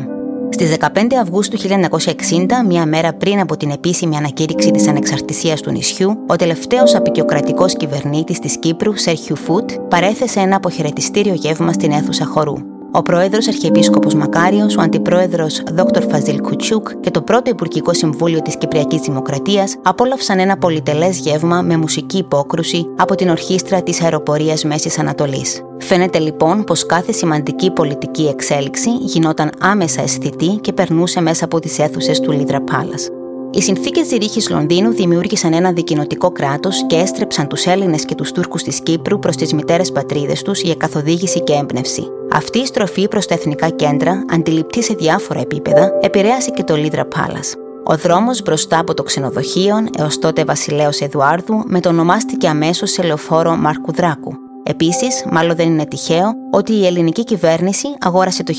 Στις 0.49 0.70
15 0.70 1.16
Αυγούστου 1.23 1.58
1960, 1.58 2.64
μία 2.68 2.87
μέρα 2.87 3.12
πριν 3.12 3.40
από 3.40 3.56
την 3.56 3.70
επίσημη 3.70 4.16
ανακήρυξη 4.16 4.70
της 4.70 4.88
ανεξαρτησίας 4.88 5.61
του 5.61 5.70
νησιού, 5.70 6.18
ο 6.26 6.37
τελευταίος 6.37 6.94
απεικιοκρατικός 6.94 7.76
κυβερνήτης 7.76 8.38
της 8.38 8.58
Κύπρου, 8.58 8.96
Σέρχιου 8.99 9.37
Φουτ, 9.37 9.70
παρέθεσε 9.88 10.40
ένα 10.40 10.56
αποχαιρετιστήριο 10.56 11.35
γεύμα 11.35 11.73
στην 11.73 11.92
αίθουσα 11.92 12.25
χορού. 12.25 12.75
Ο 12.96 13.02
πρόεδρος 13.02 13.48
Αρχιεπίσκοπος 13.48 14.14
Μακάριος, 14.14 14.76
ο 14.76 14.80
αντιπρόεδρος 14.80 15.62
Δ. 15.72 15.80
Φαζίλ 16.10 16.40
Κουτσούκ 16.40 16.88
και 17.00 17.10
το 17.10 17.22
πρώτο 17.22 17.50
Υπουργικό 17.50 17.94
Συμβούλιο 17.94 18.42
της 18.42 18.56
Κυπριακής 18.56 19.00
Δημοκρατίας 19.00 19.76
απόλαυσαν 19.82 20.38
ένα 20.38 20.56
πολυτελές 20.58 21.18
γεύμα 21.18 21.62
με 21.62 21.76
μουσική 21.76 22.18
υπόκρουση 22.18 22.86
από 22.96 23.14
την 23.14 23.28
ορχήστρα 23.28 23.82
της 23.82 24.02
αεροπορίας 24.02 24.64
Μέσης 24.64 24.98
Ανατολής. 24.98 25.62
Φαίνεται 25.78 26.18
λοιπόν 26.18 26.64
πως 26.64 26.86
κάθε 26.86 27.12
σημαντική 27.12 27.70
πολιτική 27.70 28.26
εξέλιξη 28.26 28.90
γινόταν 28.90 29.50
άμεσα 29.60 30.02
αισθητή 30.02 30.58
και 30.60 30.72
περνούσε 30.72 31.20
μέσα 31.20 31.44
από 31.44 31.60
τις 31.60 31.78
αίθουσες 31.78 32.20
του 32.20 32.32
Λίδρα 32.32 32.60
Πάλας. 32.60 33.08
Οι 33.50 33.62
συνθήκες 33.62 34.08
διρύχη 34.08 34.52
Λονδίνου 34.52 34.92
δημιούργησαν 34.92 35.52
ένα 35.52 35.72
δικοινοτικό 35.72 36.30
κράτος 36.30 36.84
και 36.86 36.96
έστρεψαν 36.96 37.46
τους 37.48 37.66
Έλληνες 37.66 38.04
και 38.04 38.14
τους 38.14 38.32
Τούρκους 38.32 38.62
της 38.62 38.80
Κύπρου 38.80 39.18
προς 39.18 39.36
τις 39.36 39.52
μητέρες 39.52 39.92
πατρίδες 39.92 40.42
τους 40.42 40.60
για 40.60 40.74
καθοδήγηση 40.74 41.42
και 41.42 41.52
έμπνευση. 41.52 42.06
Αυτή 42.32 42.58
η 42.58 42.66
στροφή 42.66 43.08
προς 43.08 43.26
τα 43.26 43.34
εθνικά 43.34 43.68
κέντρα, 43.68 44.24
αντιληπτή 44.30 44.82
σε 44.82 44.94
διάφορα 44.94 45.40
επίπεδα, 45.40 45.92
επηρέασε 46.00 46.50
και 46.50 46.62
το 46.62 46.76
Λίδρα 46.76 47.04
Πάλας. 47.04 47.54
Ο 47.84 47.96
δρόμος 47.96 48.42
μπροστά 48.42 48.78
από 48.78 48.94
το 48.94 49.02
ξενοδοχείο, 49.02 49.74
έως 49.98 50.18
τότε 50.18 50.44
Βασιλέο 50.44 50.90
Εδουάρδου, 51.00 51.62
μετονομάστηκε 51.66 52.48
αμέσως 52.48 52.90
σε 52.90 53.02
λεωφόρο 53.02 53.56
Μάρκου 53.56 53.92
Δράκου. 53.92 54.45
Επίσης, 54.68 55.25
μάλλον 55.30 55.56
δεν 55.56 55.68
είναι 55.68 55.87
τυχαίο, 55.87 56.32
ότι 56.50 56.73
η 56.73 56.87
ελληνική 56.87 57.25
κυβέρνηση 57.25 57.88
αγόρασε 58.00 58.42
το 58.42 58.52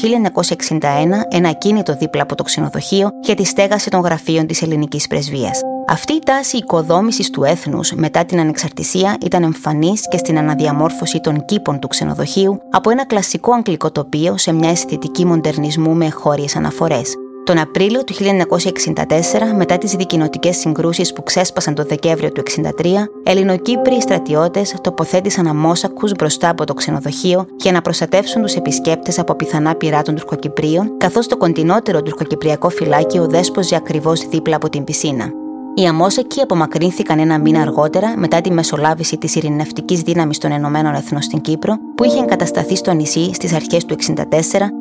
1961 0.73 0.81
ένα 1.29 1.49
ακίνητο 1.49 1.95
δίπλα 1.95 2.21
από 2.21 2.35
το 2.35 2.43
ξενοδοχείο 2.43 3.09
για 3.21 3.35
τη 3.35 3.43
στέγαση 3.43 3.89
των 3.89 3.99
γραφείων 3.99 4.47
της 4.47 4.61
ελληνικής 4.61 5.07
πρεσβείας. 5.07 5.61
Αυτή 5.87 6.13
η 6.13 6.19
τάση 6.25 6.57
οικοδόμησης 6.57 7.29
του 7.29 7.43
έθνους 7.43 7.91
μετά 7.91 8.25
την 8.25 8.39
ανεξαρτησία 8.39 9.17
ήταν 9.25 9.43
εμφανής 9.43 10.07
και 10.07 10.17
στην 10.17 10.37
αναδιαμόρφωση 10.37 11.19
των 11.19 11.45
κήπων 11.45 11.79
του 11.79 11.87
ξενοδοχείου 11.87 12.61
από 12.71 12.89
ένα 12.89 13.05
κλασικό 13.05 13.53
αγγλικό 13.53 13.91
τοπίο 13.91 14.37
σε 14.37 14.51
μια 14.51 14.69
αισθητική 14.69 15.25
μοντερνισμού 15.25 15.93
με 15.93 16.09
χώριες 16.09 16.55
αναφορές. 16.55 17.13
Τον 17.47 17.57
Απρίλιο 17.57 18.03
του 18.03 18.13
1964, 18.13 19.53
μετά 19.55 19.77
τις 19.77 19.91
δικοινοτικές 19.91 20.57
συγκρούσεις 20.57 21.13
που 21.13 21.23
ξέσπασαν 21.23 21.75
το 21.75 21.83
Δεκέμβριο 21.83 22.31
του 22.31 22.43
1963, 22.43 23.09
Ελληνοκύπριοι 23.23 24.01
στρατιώτες 24.01 24.75
τοποθέτησαν 24.81 25.47
αμόσακου 25.47 26.09
μπροστά 26.17 26.49
από 26.49 26.65
το 26.65 26.73
ξενοδοχείο 26.73 27.47
για 27.55 27.71
να 27.71 27.81
προστατεύσουν 27.81 28.41
τους 28.41 28.55
επισκέπτες 28.55 29.19
από 29.19 29.35
πιθανά 29.35 29.75
πειρά 29.75 30.01
των 30.01 30.15
Τουρκοκυπρίων, 30.15 30.97
καθώς 30.97 31.27
το 31.27 31.37
κοντινότερο 31.37 32.01
τουρκοκυπριακό 32.01 32.69
φυλάκιο 32.69 33.27
δέσποζε 33.27 33.75
ακριβώς 33.75 34.27
δίπλα 34.27 34.55
από 34.55 34.69
την 34.69 34.83
πισίνα. 34.83 35.46
Οι 35.79 35.85
Αμόσακοι 35.85 36.41
απομακρύνθηκαν 36.41 37.19
ένα 37.19 37.39
μήνα 37.39 37.61
αργότερα 37.61 38.17
μετά 38.17 38.41
τη 38.41 38.51
μεσολάβηση 38.51 39.17
της 39.17 39.35
ειρηνευτικής 39.35 40.01
δύναμης 40.01 40.37
των 40.37 40.51
Ηνωμένων 40.51 40.93
Εθνών 40.93 41.21
στην 41.21 41.41
Κύπρο, 41.41 41.77
που 41.95 42.03
είχε 42.03 42.19
εγκατασταθεί 42.19 42.75
στο 42.75 42.91
νησί 42.91 43.33
στις 43.33 43.53
αρχές 43.53 43.85
του 43.85 43.95
1964 43.95 44.23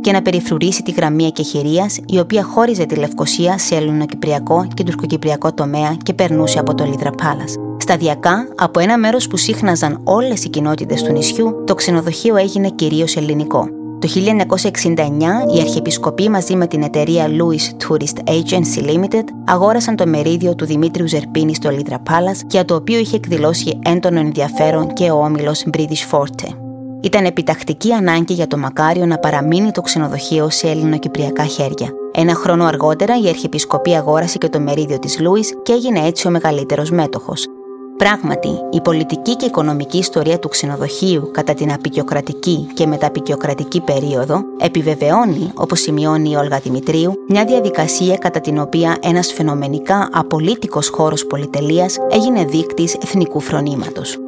και 0.01 0.13
να 0.13 0.23
περιφρουρήσει 0.23 0.83
τη 0.83 0.91
γραμμή 0.91 1.25
εκεχηρίας, 1.25 1.99
η 2.07 2.19
οποία 2.19 2.43
χώριζε 2.43 2.85
τη 2.87 2.95
Λευκοσία 2.95 3.59
σε 3.59 3.75
ελληνοκυπριακό 3.75 4.67
και 4.75 4.83
τουρκοκυπριακό 4.83 5.55
τομέα 5.55 5.97
και 6.03 6.13
περνούσε 6.13 6.59
από 6.59 6.75
το 6.75 6.85
Λίδρα 6.85 7.11
Πάλας. 7.11 7.55
Σταδιακά, 7.79 8.49
από 8.57 8.81
ένα 8.81 8.99
μέρος 8.99 9.27
που 9.27 9.37
σύχναζαν 9.37 10.01
όλες 10.05 10.45
οι 10.45 10.49
κοινότητες 10.49 11.03
του 11.03 11.13
νησιού, 11.13 11.65
το 11.67 11.75
ξενοδοχείο 11.75 12.37
έγινε 12.37 12.69
κυρίως 12.69 13.17
ελληνικό. 13.17 13.76
Το 13.99 14.09
1969 14.09 15.55
οι 15.55 15.61
Αρχιεπισκοποί 15.61 16.29
μαζί 16.29 16.57
με 16.57 16.67
την 16.67 16.83
εταιρεία 16.83 17.27
Louis 17.27 17.89
Tourist 17.89 18.31
Agency 18.31 18.89
Limited 18.91 19.25
αγόρασαν 19.45 19.97
το 19.97 20.07
μερίδιο 20.07 20.55
του 20.55 20.65
Δημήτριου 20.65 21.09
Ζερπίνη 21.09 21.55
στο 21.55 21.71
Λίδρα 21.71 22.03
Palace 22.07 22.47
για 22.49 22.65
το 22.65 22.75
οποίο 22.75 22.99
είχε 22.99 23.17
εκδηλώσει 23.17 23.79
έντονο 23.85 24.19
ενδιαφέρον 24.19 24.93
και 24.93 25.11
ο 25.11 25.25
όμιλος 25.25 25.65
British 25.77 26.11
Forte. 26.11 26.55
Ήταν 27.01 27.25
επιτακτική 27.25 27.93
ανάγκη 27.93 28.35
για 28.35 28.47
το 28.47 28.59
Μακάριο 28.59 29.07
να 29.07 29.19
παραμείνει 29.19 29.71
το 29.71 29.81
ξενοδοχείο 29.81 30.51
σε 30.51 30.69
ελληνοκυπριακά 30.69 31.45
χέρια. 31.45 31.91
Ένα 32.13 32.35
χρόνο 32.35 32.65
αργότερα 32.65 33.21
η 33.21 33.29
Αρχιεπισκοπή 33.29 33.95
αγόρασε 33.95 34.39
και 34.39 34.49
το 34.49 34.61
μερίδιο 34.61 34.99
της 34.99 35.21
Λούις 35.21 35.55
και 35.63 35.73
έγινε 35.73 36.07
έτσι 36.07 36.27
ο 36.27 36.31
μεγαλύτερος 36.31 36.91
μέτοχος. 36.91 37.47
Πράγματι, 37.97 38.49
η 38.71 38.81
πολιτική 38.81 39.37
και 39.37 39.47
οικονομική 39.47 39.99
ιστορία 39.99 40.39
του 40.39 40.49
ξενοδοχείου 40.49 41.31
κατά 41.33 41.55
την 41.55 41.73
απεικιοκρατική 41.73 42.69
και 42.75 42.87
μεταπεικιοκρατική 42.87 43.81
περίοδο 43.81 44.45
επιβεβαιώνει, 44.61 45.51
όπως 45.55 45.81
σημειώνει 45.81 46.31
η 46.31 46.35
Όλγα 46.35 46.59
Δημητρίου, 46.59 47.13
μια 47.29 47.45
διαδικασία 47.45 48.17
κατά 48.17 48.41
την 48.41 48.59
οποία 48.59 48.97
ένας 49.03 49.33
φαινομενικά 49.33 50.09
απολύτικος 50.13 50.89
χώρος 50.89 51.27
πολυτελείας 51.27 51.97
έγινε 52.11 52.45
δείκτης 52.45 52.95
εθνικού 52.95 53.41
φρονήματος. 53.41 54.19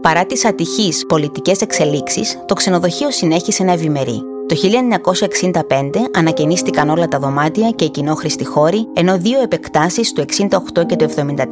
Παρά 0.00 0.26
τις 0.26 0.44
ατυχείς 0.44 1.06
πολιτικές 1.06 1.60
εξελίξεις, 1.60 2.38
το 2.46 2.54
ξενοδοχείο 2.54 3.10
συνέχισε 3.10 3.64
να 3.64 3.72
ευημερεί. 3.72 4.33
Το 4.48 4.54
1965 4.54 6.08
ανακαινίστηκαν 6.14 6.88
όλα 6.88 7.08
τα 7.08 7.18
δωμάτια 7.18 7.70
και 7.70 7.84
οι 7.84 7.90
κοινόχρηστοι 7.90 8.44
χώροι, 8.44 8.88
ενώ 8.94 9.18
δύο 9.18 9.42
επεκτάσεις 9.42 10.12
το 10.12 10.22
68 10.22 10.86
και 10.86 10.96
το 10.96 11.12
74 11.16 11.44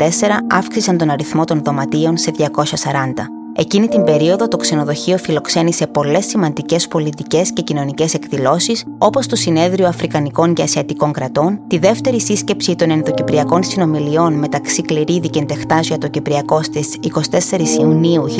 αύξησαν 0.50 0.98
τον 0.98 1.10
αριθμό 1.10 1.44
των 1.44 1.62
δωματίων 1.64 2.16
σε 2.16 2.32
240. 2.38 3.41
Εκείνη 3.54 3.88
την 3.88 4.04
περίοδο 4.04 4.48
το 4.48 4.56
ξενοδοχείο 4.56 5.18
φιλοξένησε 5.18 5.86
πολλές 5.86 6.24
σημαντικές 6.26 6.88
πολιτικές 6.88 7.52
και 7.52 7.62
κοινωνικές 7.62 8.14
εκδηλώσεις, 8.14 8.84
όπως 8.98 9.26
το 9.26 9.36
Συνέδριο 9.36 9.86
Αφρικανικών 9.86 10.54
και 10.54 10.62
Ασιατικών 10.62 11.12
Κρατών, 11.12 11.60
τη 11.66 11.78
δεύτερη 11.78 12.20
σύσκεψη 12.20 12.76
των 12.76 12.90
ενδοκυπριακών 12.90 13.62
συνομιλιών 13.62 14.32
μεταξύ 14.32 14.82
Κληρίδη 14.82 15.28
και 15.28 15.38
Εντεχτάζια 15.38 15.98
το 15.98 16.08
Κυπριακό 16.08 16.62
στις 16.62 16.98
24 17.40 17.80
Ιουνίου 17.80 18.24
1968 18.28 18.34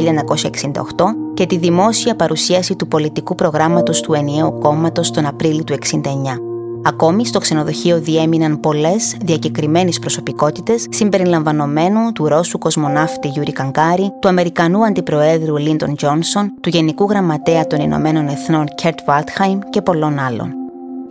και 1.35 1.47
τη 1.47 1.57
δημόσια 1.57 2.17
παρουσίαση 2.17 2.77
του 2.77 2.89
πολιτικού 2.89 3.35
προγράμματος 3.35 4.01
του 4.01 4.13
Ενιαίου 4.13 4.59
Κόμματος 4.59 5.11
τον 5.11 5.27
Απρίλιο 5.27 5.65
του 5.65 5.75
1969. 5.75 6.52
Ακόμη 6.85 7.27
στο 7.27 7.39
ξενοδοχείο 7.39 8.01
διέμειναν 8.01 8.61
πολλές 8.61 9.17
διακεκριμένες 9.25 9.99
προσωπικότητες 9.99 10.87
συμπεριλαμβανομένου 10.91 12.13
του 12.13 12.29
Ρώσου 12.29 12.59
κοσμοναύτη 12.59 13.29
Γιούρι 13.29 13.53
Γκαγκάριν, 13.53 14.13
του 14.21 14.29
Αμερικανού 14.29 14.85
Αντιπροέδρου 14.85 15.57
Λίντον 15.57 15.97
Τζόνσον, 15.97 16.55
του 16.61 16.69
Γενικού 16.69 17.05
Γραμματέα 17.05 17.67
των 17.67 17.81
Ηνωμένων 17.81 18.29
Εθνών 18.29 18.67
Κουρτ 18.75 18.99
Βάλντχαϊμ 19.07 19.59
και 19.71 19.83
πολλών 19.83 20.19
άλλων. 20.19 20.62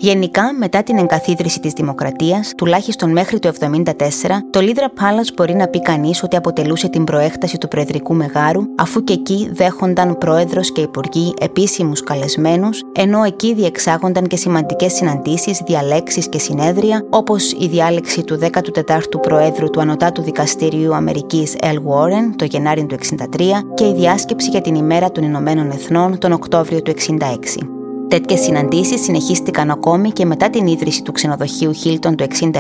Γενικά, 0.03 0.53
μετά 0.53 0.83
την 0.83 0.97
εγκαθίδρυση 0.97 1.59
της 1.59 1.73
δημοκρατίας, 1.73 2.53
τουλάχιστον 2.57 3.11
μέχρι 3.11 3.39
το 3.39 3.51
1974, 3.51 4.43
το 4.49 4.59
Λήδρα 4.59 4.87
Palace 4.87 5.33
μπορεί 5.35 5.53
να 5.53 5.67
πει 5.67 5.81
κανείς 5.81 6.23
ότι 6.23 6.35
αποτελούσε 6.35 6.89
την 6.89 7.03
προέκταση 7.03 7.57
του 7.57 7.67
Προεδρικού 7.67 8.13
Μεγάρου, 8.15 8.61
αφού 8.77 9.03
και 9.03 9.13
εκεί 9.13 9.49
δέχονταν 9.53 10.17
πρόεδρος 10.17 10.71
και 10.71 10.81
υπουργοί 10.81 11.33
επίσημους 11.39 12.03
καλεσμένους, 12.03 12.81
ενώ 12.91 13.23
εκεί 13.23 13.53
διεξάγονταν 13.53 14.27
και 14.27 14.35
σημαντικές 14.35 14.93
συναντήσεις, 14.93 15.61
διαλέξεις 15.65 16.29
και 16.29 16.39
συνέδρια, 16.39 17.05
όπως 17.09 17.51
η 17.51 17.67
διάλεξη 17.67 18.23
του 18.23 18.39
14ου 18.41 19.21
Προέδρου 19.21 19.69
του 19.69 19.81
Ανωτάτου 19.81 20.21
Δικαστήριου 20.21 20.95
Αμερικής 20.95 21.55
Ελ 21.61 21.77
Warren 21.77 22.35
το 22.35 22.45
Γενάρη 22.45 22.85
του 22.85 22.95
1963 22.95 23.63
και 23.73 23.85
η 23.85 23.93
διάσκεψη 23.93 24.49
για 24.49 24.61
την 24.61 24.75
ημέρα 24.75 25.11
των 25.11 25.23
Ηνωμένων 25.23 25.69
Εθνών 25.71 26.17
τον 26.17 26.31
Οκτώβριο 26.31 26.81
του 26.81 26.93
1966. 27.19 27.80
Τέτοιες 28.11 28.39
συναντήσεις 28.39 29.01
συνεχίστηκαν 29.01 29.69
ακόμη 29.69 30.11
και 30.11 30.25
μετά 30.25 30.49
την 30.49 30.67
ίδρυση 30.67 31.01
του 31.01 31.11
ξενοδοχείου 31.11 31.71
Hilton 31.83 32.15
το 32.15 32.25
1967, 32.41 32.59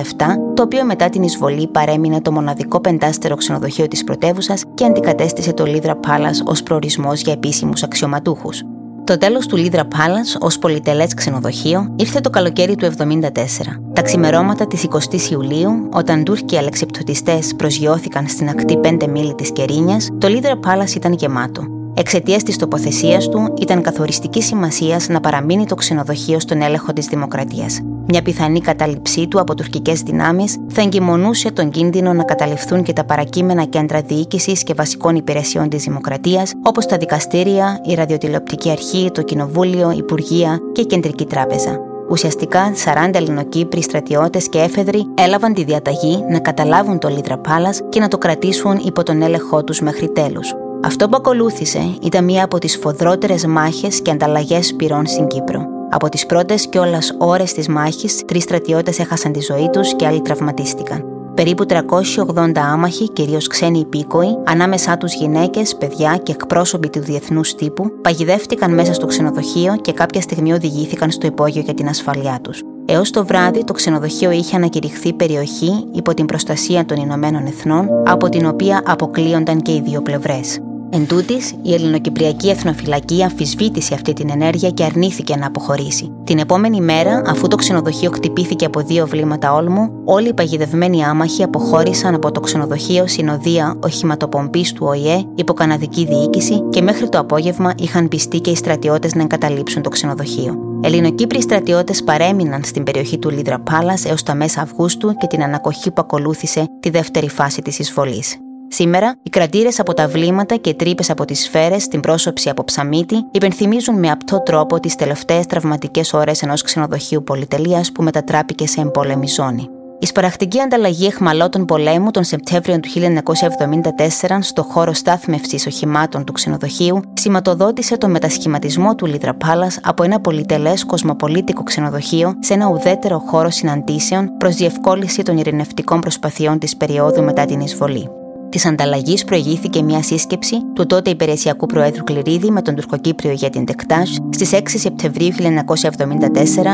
το 0.53 0.63
οποίο 0.63 0.85
μετά 0.85 1.09
την 1.09 1.23
εισβολή 1.23 1.67
παρέμεινε 1.67 2.21
το 2.21 2.31
μοναδικό 2.31 2.81
πεντάστερο 2.81 3.35
ξενοδοχείο 3.35 3.87
της 3.87 4.03
πρωτεύουσας 4.03 4.63
και 4.73 4.85
αντικατέστησε 4.85 5.53
το 5.53 5.65
Λίδρα 5.65 5.99
Palace 6.03 6.45
ως 6.45 6.63
προορισμός 6.63 7.21
για 7.21 7.33
επίσημους 7.33 7.83
αξιωματούχους. 7.83 8.61
Το 9.03 9.17
τέλος 9.17 9.45
του 9.45 9.55
Λίδρα 9.55 9.87
Palace 9.91 10.39
ως 10.39 10.59
πολυτελές 10.59 11.13
ξενοδοχείο 11.13 11.95
ήρθε 11.95 12.19
το 12.19 12.29
καλοκαίρι 12.29 12.75
του 12.75 12.85
1974. 12.85 13.81
Τα 13.93 14.01
ξημερώματα 14.01 14.67
της 14.67 14.83
20η 14.83 15.31
Ιουλίου, 15.31 15.89
όταν 15.93 16.23
Τούρκοι 16.23 16.57
αλεξιπτωτιστές 16.57 17.55
προσγειώθηκαν 17.55 18.27
στην 18.27 18.49
ακτή 18.49 18.77
5 18.77 19.07
μίλη 19.07 19.35
της 19.35 19.51
Κερίνιας, 19.51 20.09
το 20.17 20.27
Λίδρα 20.27 20.59
Palace 20.65 20.95
ήταν 20.95 21.13
γεμάτο. 21.13 21.80
Εξαιτίας 21.93 22.43
της 22.43 22.57
τοποθεσίας 22.57 23.29
του, 23.29 23.53
ήταν 23.61 23.81
καθοριστική 23.81 24.41
σημασίας 24.41 25.07
να 25.07 25.19
παραμείνει 25.19 25.65
το 25.65 25.75
ξενοδοχείο 25.75 26.39
στον 26.39 26.61
έλεγχο 26.61 26.93
της 26.93 27.05
Δημοκρατίας. 27.05 27.79
Μια 28.07 28.21
πιθανή 28.21 28.61
κατάληψή 28.61 29.27
του 29.27 29.39
από 29.39 29.55
τουρκικές 29.55 30.01
δυνάμεις 30.01 30.57
θα 30.67 30.81
εγκυμονούσε 30.81 31.51
τον 31.51 31.69
κίνδυνο 31.69 32.13
να 32.13 32.23
καταληφθούν 32.23 32.83
και 32.83 32.93
τα 32.93 33.03
παρακείμενα 33.03 33.63
κέντρα 33.63 34.01
διοίκησης 34.01 34.63
και 34.63 34.73
βασικών 34.73 35.15
υπηρεσιών 35.15 35.69
της 35.69 35.83
Δημοκρατίας, 35.83 36.53
όπως 36.63 36.85
τα 36.85 36.97
δικαστήρια, 36.97 37.81
η 37.85 37.93
ραδιοτηλεοπτική 37.93 38.69
αρχή, 38.69 39.09
το 39.13 39.21
κοινοβούλιο, 39.21 39.91
υπουργεία 39.91 40.59
και 40.71 40.81
η 40.81 40.85
κεντρική 40.85 41.25
τράπεζα. 41.25 41.79
Ουσιαστικά, 42.09 42.73
40 42.75 43.15
Ελληνοκύπροι 43.15 43.81
στρατιώτες 43.81 44.49
και 44.49 44.59
έφεδροι 44.59 45.05
έλαβαν 45.13 45.53
τη 45.53 45.63
διαταγή 45.63 46.23
να 46.29 46.39
καταλάβουν 46.39 46.99
το 46.99 47.07
Λίδρα 47.07 47.37
Πάλας 47.37 47.81
και 47.89 47.99
να 47.99 48.07
το 48.07 48.17
κρατήσουν 48.17 48.81
υπό 48.85 49.03
τον 49.03 49.21
έλεγχό 49.21 49.63
τους 49.63 49.81
μέχρι 49.81 50.11
τέλους. 50.11 50.53
Αυτό 50.83 51.09
που 51.09 51.15
ακολούθησε 51.17 51.95
ήταν 52.01 52.23
μία 52.23 52.43
από 52.43 52.57
τις 52.57 52.77
φοδρότερες 52.77 53.45
μάχες 53.45 54.01
και 54.01 54.11
ανταλλαγές 54.11 54.73
πυρών 54.73 55.05
στην 55.05 55.27
Κύπρο. 55.27 55.65
Από 55.89 56.09
τις 56.09 56.25
πρώτες 56.25 56.67
και 56.67 56.79
όλας 56.79 57.15
ώρες 57.17 57.53
της 57.53 57.67
μάχης, 57.67 58.21
τρεις 58.25 58.43
στρατιώτες 58.43 58.99
έχασαν 58.99 59.31
τη 59.31 59.41
ζωή 59.41 59.69
τους 59.71 59.95
και 59.95 60.05
άλλοι 60.05 60.21
τραυματίστηκαν. 60.21 61.05
Περίπου 61.35 61.65
380 61.65 62.59
άμαχοι, 62.71 63.09
κυρίως 63.09 63.47
ξένοι 63.47 63.79
υπήκοοι, 63.79 64.37
ανάμεσά 64.45 64.97
τους 64.97 65.13
γυναίκες, 65.13 65.75
παιδιά 65.75 66.19
και 66.23 66.31
εκπρόσωποι 66.31 66.89
του 66.89 66.99
διεθνούς 66.99 67.55
τύπου, 67.55 67.91
παγιδεύτηκαν 68.01 68.73
μέσα 68.73 68.93
στο 68.93 69.05
ξενοδοχείο 69.05 69.75
και 69.81 69.91
κάποια 69.91 70.21
στιγμή 70.21 70.53
οδηγήθηκαν 70.53 71.11
στο 71.11 71.27
υπόγειο 71.27 71.61
για 71.61 71.73
την 71.73 71.87
ασφαλειά 71.87 72.39
τους. 72.41 72.61
Έως 72.85 73.09
το 73.09 73.25
βράδυ, 73.25 73.63
το 73.63 73.73
ξενοδοχείο 73.73 74.31
είχε 74.31 74.55
ανακηρυχθεί 74.55 75.13
περιοχή 75.13 75.87
υπό 75.91 76.13
την 76.13 76.25
προστασία 76.25 76.85
των 76.85 76.97
Ηνωμένων 76.97 77.45
Εθνών, 77.45 77.87
από 78.05 78.29
την 78.29 78.45
οποία 78.45 78.81
αποκλείονταν 78.85 79.61
και 79.61 79.71
οι 79.71 79.81
δύο 79.85 80.01
πλευρές. 80.01 80.59
Εν 80.93 81.07
τούτης, 81.07 81.53
η 81.61 81.73
Ελληνοκυπριακή 81.73 82.49
Εθνοφυλακή 82.49 83.23
αμφισβήτησε 83.23 83.93
αυτή 83.93 84.13
την 84.13 84.29
ενέργεια 84.29 84.69
και 84.69 84.83
αρνήθηκε 84.83 85.35
να 85.35 85.47
αποχωρήσει. 85.47 86.11
Την 86.23 86.39
επόμενη 86.39 86.81
μέρα, 86.81 87.21
αφού 87.25 87.47
το 87.47 87.55
ξενοδοχείο 87.55 88.11
χτυπήθηκε 88.11 88.65
από 88.65 88.79
δύο 88.79 89.07
βλήματα 89.07 89.53
όλμου, 89.53 89.91
όλοι 90.05 90.27
οι 90.27 90.33
παγιδευμένοι 90.33 91.03
άμαχοι 91.03 91.43
αποχώρησαν 91.43 92.15
από 92.15 92.31
το 92.31 92.39
ξενοδοχείο 92.39 93.07
συνοδεία 93.07 93.77
οχηματοπομπή 93.83 94.73
του 94.73 94.85
ΟΗΕ 94.87 95.23
υπό 95.35 95.53
καναδική 95.53 96.05
διοίκηση 96.05 96.63
και 96.69 96.81
μέχρι 96.81 97.09
το 97.09 97.19
απόγευμα 97.19 97.73
είχαν 97.77 98.07
πιστεί 98.07 98.39
και 98.39 98.49
οι 98.49 98.55
στρατιώτες 98.55 99.15
να 99.15 99.21
εγκαταλείψουν 99.21 99.81
το 99.81 99.89
ξενοδοχείο. 99.89 100.55
Ελληνοκύπριοι 100.83 101.41
στρατιώτες 101.41 102.03
παρέμειναν 102.03 102.63
στην 102.63 102.83
περιοχή 102.83 103.17
του 103.17 103.29
Λίδρα 103.29 103.59
Πάλας 103.59 104.05
έως 104.05 104.23
τα 104.23 104.35
μέσα 104.35 104.61
Αυγούστου 104.61 105.13
και 105.13 105.27
την 105.27 105.43
ανακοχή 105.43 105.91
που 105.91 106.01
ακολούθησε 106.01 106.65
τη 106.79 106.89
δεύτερη 106.89 107.29
φάση 107.29 107.61
της 107.61 107.79
εισβολής. 107.79 108.37
Σήμερα, 108.73 109.15
οι 109.23 109.29
κρατήρες 109.29 109.79
από 109.79 109.93
τα 109.93 110.07
βλήματα 110.07 110.55
και 110.55 110.73
τρύπες 110.73 111.09
από 111.09 111.25
τις 111.25 111.43
σφαίρες 111.43 111.83
στην 111.83 111.99
πρόσωψη 111.99 112.49
από 112.49 112.63
ψαμίτη 112.63 113.15
υπενθυμίζουν 113.31 113.99
με 113.99 114.09
απτό 114.09 114.41
τρόπο 114.41 114.79
τις 114.79 114.95
τελευταίες 114.95 115.45
τραυματικές 115.45 116.13
ώρες 116.13 116.41
ενός 116.41 116.61
ξενοδοχείου 116.61 117.23
πολυτελείας 117.23 117.91
που 117.91 118.03
μετατράπηκε 118.03 118.67
σε 118.67 118.81
εμπόλεμη 118.81 119.27
ζώνη. 119.27 119.69
Η 119.99 120.05
σπαραχτική 120.05 120.59
ανταλλαγή 120.59 121.05
εχμαλώτων 121.05 121.65
πολέμου 121.65 122.11
τον 122.11 122.23
Σεπτέμβριο 122.23 122.79
του 122.79 122.89
1974 122.89 124.37
στο 124.39 124.63
χώρο 124.63 124.93
στάθμευσης 124.93 125.65
οχημάτων 125.65 126.23
του 126.23 126.31
ξενοδοχείου 126.31 127.01
σηματοδότησε 127.13 127.97
τον 127.97 128.11
μετασχηματισμό 128.11 128.95
του 128.95 129.05
Λίτρα 129.05 129.33
Πάλας 129.33 129.79
από 129.83 130.03
ένα 130.03 130.19
πολυτελές 130.19 130.85
κοσμοπολίτικο 130.85 131.63
ξενοδοχείο 131.63 132.33
σε 132.39 132.53
ένα 132.53 132.67
ουδέτερο 132.67 133.19
χώρο 133.19 133.49
συναντήσεων 133.49 134.37
προς 134.37 134.55
διευκόλυνση 134.55 135.23
των 135.23 135.37
ειρηνευτικών 135.37 135.99
προσπαθειών 135.99 136.59
της 136.59 136.77
περίοδου 136.77 137.23
μετά 137.23 137.45
την 137.45 137.59
εισβολή. 137.59 138.20
Της 138.51 138.65
ανταλλαγής 138.65 139.23
προηγήθηκε 139.23 139.81
μια 139.81 140.03
σύσκεψη 140.03 140.55
του 140.73 140.85
τότε 140.85 141.09
υπηρεσιακού 141.09 141.65
Προέδρου 141.65 142.03
Κληρίδη 142.03 142.51
με 142.51 142.61
τον 142.61 142.75
τουρκοκύπριο 142.75 143.31
για 143.31 143.49
την 143.49 143.65
Τεκτάζ 143.65 144.09
στις 144.29 144.49
6 144.53 144.61
Σεπτεμβρίου 144.65 145.29
1974 145.33 145.39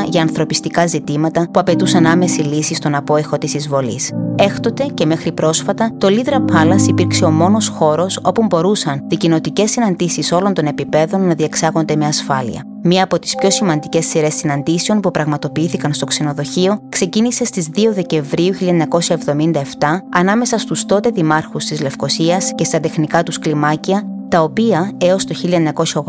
για 0.09 0.21
ανθρωπιστικά 0.21 0.87
ζητήματα 0.87 1.49
που 1.51 1.59
απαιτούσαν 1.59 2.05
άμεση 2.05 2.41
λύση 2.41 2.73
στον 2.73 2.95
απόϊχο 2.95 3.37
της 3.37 3.53
εισβολής. 3.53 4.11
Έκτοτε 4.35 4.85
και 4.93 5.05
μέχρι 5.05 5.31
πρόσφατα, 5.31 5.91
το 5.97 6.09
Λίδρα 6.09 6.41
Πάλα 6.41 6.75
υπήρξε 6.87 7.25
ο 7.25 7.31
μόνος 7.31 7.67
χώρος 7.67 8.19
όπου 8.23 8.43
μπορούσαν 8.43 9.03
δικοινοτικές 9.07 9.71
συναντήσεις 9.71 10.31
όλων 10.31 10.53
των 10.53 10.65
επιπέδων 10.65 11.27
να 11.27 11.33
διεξάγονται 11.33 11.95
με 11.95 12.05
ασφάλεια. 12.05 12.63
Μία 12.83 13.03
από 13.03 13.19
τις 13.19 13.35
πιο 13.35 13.51
σημαντικές 13.51 14.05
σειρές 14.05 14.33
συναντήσεων 14.33 14.99
που 14.99 15.11
πραγματοποιήθηκαν 15.11 15.93
στο 15.93 16.05
ξενοδοχείο 16.05 16.79
ξεκίνησε 16.89 17.45
στις 17.45 17.69
2 17.75 17.93
Δεκεμβρίου 17.93 18.53
1977 18.53 20.01
ανάμεσα 20.09 20.57
στους 20.57 20.85
τότε 20.85 21.09
δημάρχους 21.09 21.65
της 21.65 21.81
Λευκοσίας 21.81 22.51
και 22.55 22.63
στα 22.63 22.79
τεχνικά 22.79 23.23
τους 23.23 23.39
κλιμάκια, 23.39 24.03
τα 24.29 24.41
οποία 24.41 24.91
έως 24.97 25.25
το 25.25 25.35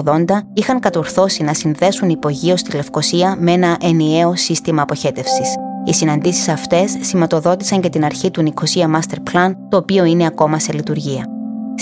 1980 0.04 0.24
είχαν 0.52 0.80
κατορθώσει 0.80 1.42
να 1.42 1.54
συνδέσουν 1.54 2.08
υπογείω 2.08 2.54
τη 2.54 2.76
Λευκοσία 2.76 3.36
με 3.38 3.52
ένα 3.52 3.76
ενιαίο 3.80 4.36
σύστημα 4.36 4.82
αποχέτευσης. 4.82 5.54
Οι 5.84 5.92
συναντήσεις 5.92 6.48
αυτές 6.48 6.96
σηματοδότησαν 7.00 7.80
και 7.80 7.88
την 7.88 8.04
αρχή 8.04 8.30
του 8.30 8.42
Νικοσία 8.42 8.90
Master 8.94 9.32
Plan, 9.32 9.52
το 9.68 9.76
οποίο 9.76 10.04
είναι 10.04 10.26
ακόμα 10.26 10.58
σε 10.58 10.72
λειτουργία. 10.72 11.37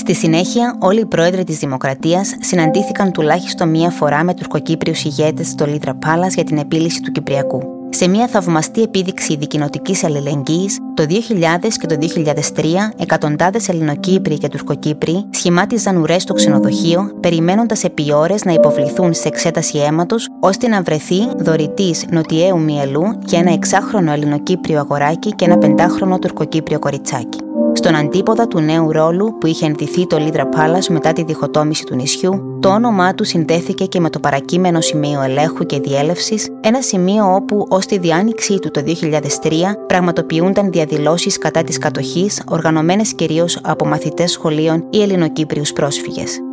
Στη 0.09 0.15
συνέχεια, 0.15 0.77
όλοι 0.81 1.01
οι 1.01 1.07
πρόεδροι 1.07 1.45
της 1.45 1.59
Δημοκρατίας 1.59 2.35
συναντήθηκαν 2.41 3.13
τουλάχιστον 3.13 3.69
μία 3.69 3.91
φορά 3.91 4.25
με 4.25 4.35
τουρκοκύπριους 4.35 5.05
ηγέτες 5.05 5.49
στο 5.49 5.67
Λίτρα 5.67 5.95
Πάλας 5.95 6.35
για 6.35 6.45
την 6.45 6.59
επίλυση 6.59 7.01
του 7.01 7.13
Κυπριακού. 7.13 7.63
Σε 7.91 8.09
μια 8.09 8.27
θαυμαστή 8.27 8.83
επίδειξη 8.83 9.37
δικοινοτικής 9.37 10.05
αλληλεγγύης, 10.05 10.79
το 10.95 11.07
2000 11.07 11.79
και 11.79 11.87
το 11.87 11.97
2003, 11.97 12.93
εκατοντάδες 12.97 13.69
Ελληνοκύπριοι 13.69 14.39
και 14.39 14.49
Τουρκοκύπριοι 14.49 15.27
σχημάτιζαν 15.31 15.97
ουρές 15.97 16.23
στο 16.23 16.35
ξενοδοχείο, 16.35 17.11
περιμένοντας 17.21 17.85
επί 17.85 18.13
ώρες 18.13 18.45
να 18.45 18.53
υποβληθούν 18.53 19.15
σε 19.15 19.29
εξέταση 19.29 19.79
αίματος, 19.79 20.29
ώστε 20.41 20.69
να 20.69 20.83
βρεθεί 20.83 21.21
δωρητής 21.39 22.05
νοτιαίου 22.11 22.61
μυελού 22.61 23.19
για 23.25 23.39
ένα 23.39 23.53
εξάχρονο 23.53 24.13
Ελληνοκύπριο 24.13 24.79
αγοράκι 24.79 25.31
και 25.35 25.45
ένα 25.45 25.59
πεντάχρονο 25.59 26.19
Τουρκοκύπριο 26.19 26.79
κοριτσάκι. 26.79 27.46
Στον 27.77 27.95
αντίποδα 27.95 28.49
του 28.49 28.61
νέου 28.61 28.93
ρόλου 28.93 29.39
που 29.39 29.47
είχε 29.47 29.67
ενδυθεί 29.67 30.07
το 30.07 30.19
Λίδρα 30.19 30.47
Πάλας 30.47 30.89
μετά 30.89 31.13
τη 31.13 31.25
διχοτόμηση 31.25 31.85
του 31.85 31.95
νησιού, 31.95 32.59
το 32.61 32.69
όνομά 32.69 33.15
του 33.15 33.25
συνδέθηκε 33.25 33.85
και 33.85 34.01
με 34.01 34.11
το 34.11 34.21
παρακείμενο 34.21 34.81
σημείο 34.81 35.23
ελέγχου 35.23 35.67
και 35.67 35.81
διέλευσης, 35.81 36.49
ένα 36.61 36.83
σημείο 36.83 37.35
όπου 37.35 37.67
ως 37.69 37.87
τη 37.87 37.99
διάνοιξή 37.99 38.59
του 38.59 38.71
το 38.71 38.83
2003 38.87 39.77
πραγματοποιούνταν 39.87 40.71
διαδηλώσεις 40.71 41.39
κατά 41.39 41.65
της 41.65 41.79
κατοχής, 41.79 42.43
οργανωμένες 42.49 43.15
κυρίως 43.15 43.59
από 43.63 43.87
μαθητές 43.87 44.31
σχολείων 44.31 44.85
ή 44.91 45.03
Ελληνοκύπριους 45.03 45.73
πρόσφυγες. 45.73 46.46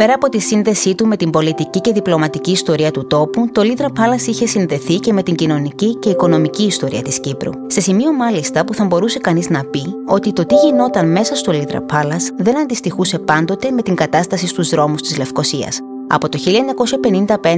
Πέρα 0.00 0.14
από 0.14 0.28
τη 0.28 0.38
σύνδεσή 0.38 0.94
του 0.94 1.06
με 1.06 1.16
την 1.16 1.30
πολιτική 1.30 1.80
και 1.80 1.92
διπλωματική 1.92 2.50
ιστορία 2.50 2.90
του 2.90 3.06
τόπου, 3.06 3.50
το 3.52 3.62
Λίδρα 3.62 3.90
Πάλα 3.90 4.14
είχε 4.26 4.46
συνδεθεί 4.46 4.94
και 4.94 5.12
με 5.12 5.22
την 5.22 5.34
κοινωνική 5.34 5.94
και 5.94 6.10
οικονομική 6.10 6.62
ιστορία 6.62 7.02
της 7.02 7.20
Κύπρου. 7.20 7.50
Σε 7.66 7.80
σημείο 7.80 8.12
μάλιστα 8.12 8.64
που 8.64 8.74
θα 8.74 8.84
μπορούσε 8.84 9.18
κανείς 9.18 9.50
να 9.50 9.64
πει 9.64 9.94
ότι 10.06 10.32
το 10.32 10.46
τι 10.46 10.54
γινόταν 10.54 11.10
μέσα 11.10 11.34
στο 11.34 11.52
Λίδρα 11.52 11.80
Πάλα 11.80 12.16
δεν 12.36 12.58
αντιστοιχούσε 12.58 13.18
πάντοτε 13.18 13.70
με 13.70 13.82
την 13.82 13.94
κατάσταση 13.94 14.46
στους 14.46 14.68
δρόμους 14.68 15.02
της 15.02 15.18
Λευκοσίας. 15.18 15.78
Από 16.08 16.28
το 16.28 16.38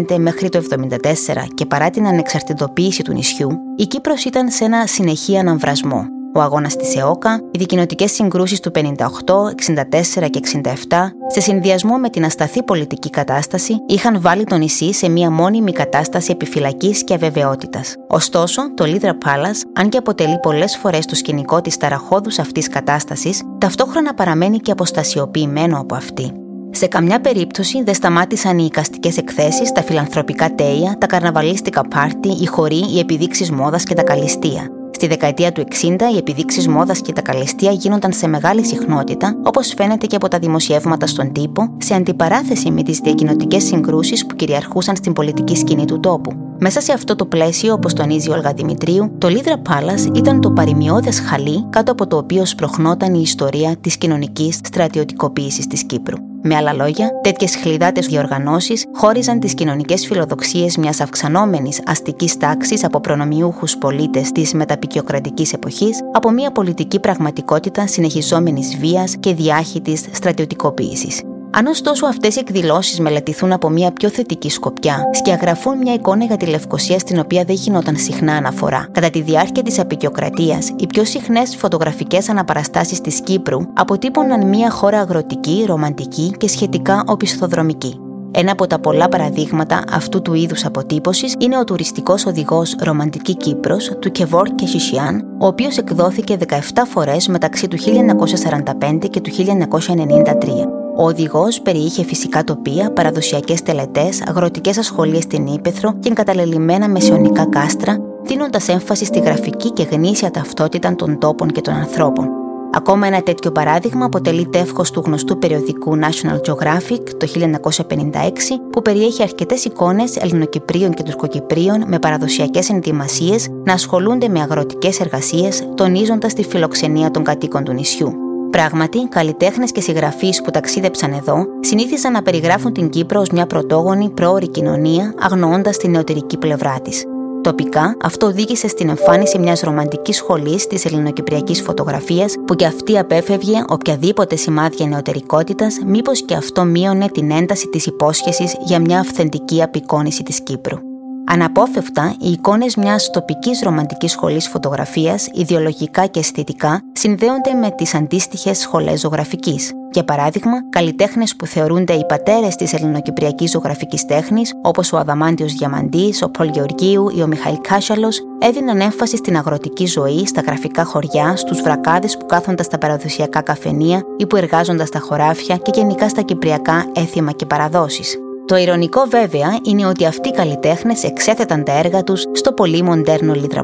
1955 0.08 0.16
μέχρι 0.18 0.48
το 0.48 0.62
1974 0.80 1.46
και 1.54 1.66
παρά 1.66 1.90
την 1.90 2.06
ανεξαρτητοποίηση 2.06 3.02
του 3.02 3.12
νησιού, 3.12 3.50
η 3.76 3.86
Κύπρος 3.86 4.24
ήταν 4.24 4.50
σε 4.50 4.64
ένα 4.64 4.86
συνεχή 4.86 5.38
αναμβρασμό 5.38 6.06
ο 6.34 6.40
αγώνας 6.40 6.76
της 6.76 6.96
ΕΟΚΑ, 6.96 7.40
οι 7.50 7.58
δικοινοτικές 7.58 8.12
συγκρούσεις 8.12 8.60
του 8.60 8.70
58, 8.70 9.50
64 9.50 10.30
και 10.30 10.38
67, 10.38 11.12
σε 11.26 11.40
συνδυασμό 11.40 11.96
με 11.96 12.08
την 12.08 12.24
ασταθή 12.24 12.62
πολιτική 12.62 13.10
κατάσταση, 13.10 13.74
είχαν 13.86 14.20
βάλει 14.20 14.44
το 14.44 14.56
νησί 14.56 14.92
σε 14.92 15.08
μία 15.08 15.30
μόνιμη 15.30 15.72
κατάσταση 15.72 16.30
επιφυλακής 16.30 17.04
και 17.04 17.14
αβεβαιότητας. 17.14 17.94
Ωστόσο, 18.08 18.74
το 18.74 18.84
Λίδρα 18.84 19.18
Palace, 19.24 19.68
αν 19.74 19.88
και 19.88 19.98
αποτελεί 19.98 20.38
πολλές 20.42 20.76
φορές 20.76 21.06
το 21.06 21.14
σκηνικό 21.14 21.60
της 21.60 21.76
ταραχώδους 21.76 22.38
αυτής 22.38 22.68
κατάστασης, 22.68 23.42
ταυτόχρονα 23.58 24.14
παραμένει 24.14 24.58
και 24.58 24.70
αποστασιοποιημένο 24.70 25.80
από 25.80 25.94
αυτή. 25.94 26.32
Σε 26.70 26.86
καμιά 26.86 27.20
περίπτωση 27.20 27.82
δεν 27.82 27.94
σταμάτησαν 27.94 28.58
οι 28.58 28.64
οικαστικές 28.64 29.16
εκθέσεις, 29.16 29.72
τα 29.72 29.82
φιλανθρωπικά 29.82 30.54
τέια, 30.54 30.96
τα 30.98 31.06
καρναβαλίστικα 31.06 31.82
πάρτι, 31.82 32.28
οι 32.28 32.46
χωροί, 32.46 32.84
οι 32.94 32.98
επιδείξεις 32.98 33.50
μόδας 33.50 33.84
και 33.84 33.94
τα 33.94 34.02
καλυστία. 34.02 34.81
Στη 35.02 35.10
δεκαετία 35.10 35.52
του 35.52 35.64
60, 35.70 36.12
οι 36.14 36.16
επιδείξεις 36.16 36.68
μόδας 36.68 37.00
και 37.00 37.12
τα 37.12 37.20
καλεστία 37.20 37.70
γίνονταν 37.70 38.12
σε 38.12 38.26
μεγάλη 38.26 38.64
συχνότητα, 38.64 39.36
όπως 39.42 39.74
φαίνεται 39.76 40.06
και 40.06 40.16
από 40.16 40.28
τα 40.28 40.38
δημοσιεύματα 40.38 41.06
στον 41.06 41.32
τύπο, 41.32 41.76
σε 41.78 41.94
αντιπαράθεση 41.94 42.70
με 42.70 42.82
τις 42.82 42.98
διακοινωτικές 42.98 43.62
συγκρούσεις 43.64 44.26
που 44.26 44.36
κυριαρχούσαν 44.36 44.96
στην 44.96 45.12
πολιτική 45.12 45.56
σκηνή 45.56 45.84
του 45.84 46.00
τόπου. 46.00 46.32
Μέσα 46.58 46.80
σε 46.80 46.92
αυτό 46.92 47.16
το 47.16 47.26
πλαίσιο, 47.26 47.72
όπως 47.72 47.92
τονίζει 47.92 48.30
ο 48.30 48.32
Όλγα 48.32 48.52
Δημητρίου, 48.52 49.14
το 49.18 49.28
Λίδρα 49.28 49.58
Πάλας 49.58 50.08
ήταν 50.14 50.40
το 50.40 50.50
παρημιώδε 50.50 51.10
χαλί 51.10 51.66
κάτω 51.70 51.92
από 51.92 52.06
το 52.06 52.16
οποίο 52.16 52.44
σπροχνόταν 52.46 53.14
η 53.14 53.20
ιστορία 53.22 53.76
της 53.80 53.96
κοινωνικής 53.96 54.60
στρατιωτικοποίησης 54.62 55.66
της 55.66 55.84
Κύπρου. 55.84 56.31
Με 56.44 56.54
άλλα 56.54 56.72
λόγια, 56.72 57.10
τέτοιες 57.22 57.56
χλιδάτες 57.56 58.06
διοργανώσεις 58.06 58.86
χώριζαν 58.94 59.40
τις 59.40 59.54
κοινωνικές 59.54 60.06
φιλοδοξίες 60.06 60.76
μιας 60.76 61.00
αυξανόμενης 61.00 61.82
αστικής 61.86 62.36
τάξης 62.36 62.84
από 62.84 63.00
προνομιούχους 63.00 63.76
πολίτες 63.76 64.32
της 64.32 64.54
μεταπικιοκρατικής 64.54 65.52
εποχής 65.52 66.00
από 66.12 66.30
μια 66.30 66.52
πολιτική 66.52 67.00
πραγματικότητα 67.00 67.86
συνεχιζόμενης 67.86 68.76
βίας 68.76 69.16
και 69.20 69.34
διάχυτης 69.34 70.04
στρατιωτικοποίησης. 70.12 71.22
Αν 71.54 71.66
ωστόσο 71.66 72.06
αυτές 72.06 72.36
οι 72.36 72.38
εκδηλώσεις 72.38 73.00
μελετηθούν 73.00 73.52
από 73.52 73.68
μια 73.68 73.92
πιο 73.92 74.08
θετική 74.08 74.50
σκοπιά, 74.50 75.02
σκιαγραφούν 75.12 75.78
μια 75.78 75.92
εικόνα 75.92 76.24
για 76.24 76.36
τη 76.36 76.46
Λευκοσία 76.46 76.98
στην 76.98 77.18
οποία 77.18 77.44
δεν 77.44 77.54
γινόταν 77.54 77.96
συχνά 77.96 78.32
αναφορά. 78.34 78.88
Κατά 78.92 79.10
τη 79.10 79.20
διάρκεια 79.20 79.62
της 79.62 79.78
απεικιοκρατίας, 79.78 80.72
οι 80.76 80.86
πιο 80.86 81.04
συχνές 81.04 81.56
φωτογραφικές 81.56 82.28
αναπαραστάσεις 82.28 83.00
της 83.00 83.20
Κύπρου 83.20 83.60
αποτύπωναν 83.74 84.48
μια 84.48 84.70
χώρα 84.70 85.00
αγροτική, 85.00 85.64
ρομαντική 85.66 86.34
και 86.38 86.48
σχετικά 86.48 87.04
οπισθοδρομική. 87.06 88.11
Ένα 88.34 88.52
από 88.52 88.66
τα 88.66 88.78
πολλά 88.78 89.08
παραδείγματα 89.08 89.84
αυτού 89.90 90.22
του 90.22 90.34
είδους 90.34 90.64
αποτύπωσης 90.64 91.34
είναι 91.38 91.58
ο 91.58 91.64
τουριστικός 91.64 92.26
οδηγός 92.26 92.76
Ρομαντική 92.80 93.36
Κύπρος 93.36 93.92
του 93.98 94.10
Κεβόρ 94.10 94.48
και 94.54 94.66
Σισιάν, 94.66 95.24
ο 95.38 95.46
οποίος 95.46 95.78
εκδόθηκε 95.78 96.36
17 96.48 96.58
φορές 96.88 97.28
μεταξύ 97.28 97.68
του 97.68 97.76
1945 97.78 99.08
και 99.10 99.20
του 99.20 99.30
1993. 99.30 100.66
Ο 100.96 101.04
οδηγός 101.04 101.60
περιείχε 101.60 102.04
φυσικά 102.04 102.44
τοπία, 102.44 102.92
παραδοσιακές 102.92 103.62
τελετές, 103.62 104.22
αγροτικές 104.26 104.78
ασχολίες 104.78 105.22
στην 105.22 105.46
Ήπεθρο 105.46 105.94
και 106.00 106.08
εγκαταλελειμμένα 106.08 106.88
μεσαιωνικά 106.88 107.46
κάστρα, 107.46 107.98
δίνοντας 108.22 108.68
έμφαση 108.68 109.04
στη 109.04 109.18
γραφική 109.18 109.70
και 109.70 109.82
γνήσια 109.82 110.30
ταυτότητα 110.30 110.94
των 110.94 111.18
τόπων 111.18 111.50
και 111.50 111.60
των 111.60 111.74
ανθρώπων. 111.74 112.41
Ακόμα 112.74 113.06
ένα 113.06 113.22
τέτοιο 113.22 113.52
παράδειγμα 113.52 114.04
αποτελεί 114.04 114.46
τεύχος 114.46 114.90
του 114.90 115.02
γνωστού 115.06 115.38
περιοδικού 115.38 115.98
National 115.98 116.36
Geographic 116.36 117.00
το 117.16 117.26
1956, 117.26 118.60
που 118.70 118.82
περιέχει 118.82 119.22
αρκετές 119.22 119.64
εικόνες 119.64 120.16
Ελληνοκυπρίων 120.16 120.94
και 120.94 121.02
Τουρκοκυπρίων 121.02 121.84
με 121.86 121.98
παραδοσιακές 121.98 122.68
ενδυμασίες 122.68 123.48
να 123.64 123.72
ασχολούνται 123.72 124.28
με 124.28 124.40
αγροτικές 124.40 125.00
εργασίες, 125.00 125.68
τονίζοντας 125.74 126.34
τη 126.34 126.44
φιλοξενία 126.44 127.10
των 127.10 127.24
κατοίκων 127.24 127.64
του 127.64 127.72
νησιού. 127.72 128.12
Πράγματι, 128.50 129.08
καλλιτέχνες 129.08 129.72
και 129.72 129.80
συγγραφείς 129.80 130.42
που 130.42 130.50
ταξίδεψαν 130.50 131.12
εδώ 131.12 131.46
συνήθιζαν 131.60 132.12
να 132.12 132.22
περιγράφουν 132.22 132.72
την 132.72 132.88
Κύπρο 132.88 133.20
ως 133.20 133.28
μια 133.28 133.46
πρωτόγονη 133.46 134.10
πρόωρη 134.10 134.48
κοινωνία, 134.48 135.14
αγνοώντας 135.18 135.76
την 135.76 135.90
νεωτερική 135.90 136.36
πλευρά 136.36 136.80
της. 136.80 137.04
Τοπικά, 137.42 137.96
αυτό 138.02 138.26
οδήγησε 138.26 138.68
στην 138.68 138.88
εμφάνιση 138.88 139.38
μιας 139.38 139.60
ρομαντικής 139.60 140.16
σχολής 140.16 140.66
της 140.66 140.84
ελληνοκυπριακής 140.84 141.62
φωτογραφίας, 141.62 142.34
που 142.46 142.54
και 142.54 142.66
αυτή 142.66 142.98
απέφευγε 142.98 143.64
οποιαδήποτε 143.68 144.36
σημάδια 144.36 144.86
νεωτερικότητας, 144.86 145.78
μήπως 145.86 146.24
και 146.24 146.34
αυτό 146.34 146.64
μείωνε 146.64 147.08
την 147.08 147.30
ένταση 147.30 147.68
της 147.68 147.86
υπόσχεσης 147.86 148.56
για 148.64 148.80
μια 148.80 148.98
αυθεντική 148.98 149.62
απεικόνηση 149.62 150.22
της 150.22 150.42
Κύπρου. 150.42 150.91
Αναπόφευκτα, 151.26 152.14
οι 152.20 152.30
εικόνες 152.30 152.76
μιας 152.76 153.10
τοπικής 153.10 153.60
ρομαντικής 153.62 154.12
σχολής 154.12 154.48
φωτογραφίας, 154.48 155.28
ιδεολογικά 155.32 156.06
και 156.06 156.18
αισθητικά, 156.18 156.80
συνδέονται 156.92 157.52
με 157.52 157.70
τις 157.70 157.94
αντίστοιχες 157.94 158.58
σχολές 158.58 159.00
ζωγραφικής. 159.00 159.72
Για 159.92 160.04
παράδειγμα, 160.04 160.68
καλλιτέχνες 160.70 161.36
που 161.36 161.46
θεωρούνται 161.46 161.92
οι 161.92 162.04
πατέρες 162.04 162.56
της 162.56 162.72
ελληνοκυπριακής 162.72 163.50
ζωγραφικής 163.50 164.04
τέχνης, 164.04 164.52
όπως 164.62 164.92
ο 164.92 164.96
Αδαμάντιος 164.96 165.52
Διαμαντής, 165.52 166.22
ο 166.22 166.30
Πολ 166.30 166.48
Γεωργίου 166.48 167.08
ή 167.16 167.22
ο 167.22 167.26
Μιχαήλ 167.26 167.58
Κάσαλο, 167.60 168.08
έδιναν 168.38 168.80
έμφαση 168.80 169.16
στην 169.16 169.36
αγροτική 169.36 169.86
ζωή, 169.86 170.26
στα 170.26 170.40
γραφικά 170.40 170.84
χωριά, 170.84 171.36
στους 171.36 171.60
βρακάδες 171.60 172.16
που 172.16 172.26
κάθονταν 172.26 172.64
στα 172.64 172.78
παραδοσιακά 172.78 173.40
καφενεία 173.40 174.02
ή 174.16 174.26
που 174.26 174.36
εργάζονταν 174.36 174.86
στα 174.86 174.98
χωράφια 174.98 175.56
και 175.56 175.70
γενικά 175.74 176.08
στα 176.08 176.22
κυπριακά 176.22 176.84
έθιμα 176.94 177.32
και 177.32 177.46
παραδόσεις. 177.46 178.21
Το 178.46 178.56
ηρωνικό 178.56 179.04
βέβαια 179.10 179.58
είναι 179.62 179.86
ότι 179.86 180.06
αυτοί 180.06 180.28
οι 180.28 180.32
καλλιτέχνες 180.32 181.04
εξέθεταν 181.04 181.64
τα 181.64 181.78
έργα 181.78 182.02
τους 182.02 182.24
στο 182.32 182.52
πολύ 182.52 182.82
μοντέρνο 182.82 183.34
Λίτρα 183.34 183.62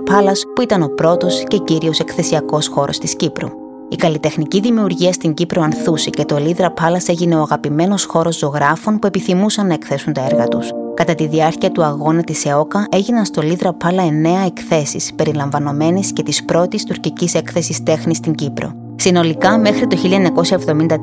που 0.54 0.62
ήταν 0.62 0.82
ο 0.82 0.88
πρώτος 0.88 1.44
και 1.46 1.58
κύριος 1.58 1.98
εκθεσιακός 1.98 2.68
χώρος 2.68 2.98
της 2.98 3.16
Κύπρου. 3.16 3.48
Η 3.88 3.96
καλλιτεχνική 3.96 4.60
δημιουργία 4.60 5.12
στην 5.12 5.34
Κύπρο 5.34 5.62
ανθούσε 5.62 6.10
και 6.10 6.24
το 6.24 6.36
Λίδρα 6.36 6.70
Πάλας 6.70 7.08
έγινε 7.08 7.36
ο 7.36 7.40
αγαπημένος 7.40 8.04
χώρος 8.04 8.38
ζωγράφων 8.38 8.98
που 8.98 9.06
επιθυμούσαν 9.06 9.66
να 9.66 9.74
εκθέσουν 9.74 10.12
τα 10.12 10.24
έργα 10.30 10.48
τους. 10.48 10.70
Κατά 10.94 11.14
τη 11.14 11.26
διάρκεια 11.26 11.70
του 11.70 11.82
αγώνα 11.82 12.22
της 12.22 12.44
ΕΟΚΑ 12.44 12.86
έγιναν 12.90 13.24
στο 13.24 13.42
Λίδρα 13.42 13.72
Πάλα 13.72 14.02
εννέα 14.02 14.44
εκθέσεις, 14.44 15.14
περιλαμβανομένη 15.14 16.00
και 16.00 16.22
της 16.22 16.44
πρώτης 16.44 16.84
τουρκικής 16.84 17.34
έκθεσης 17.34 17.82
τέχνης 17.82 18.16
στην 18.16 18.34
Κύπρο. 18.34 18.87
Συνολικά, 19.00 19.58
μέχρι 19.58 19.86
το 19.86 19.96
1974 19.96 20.96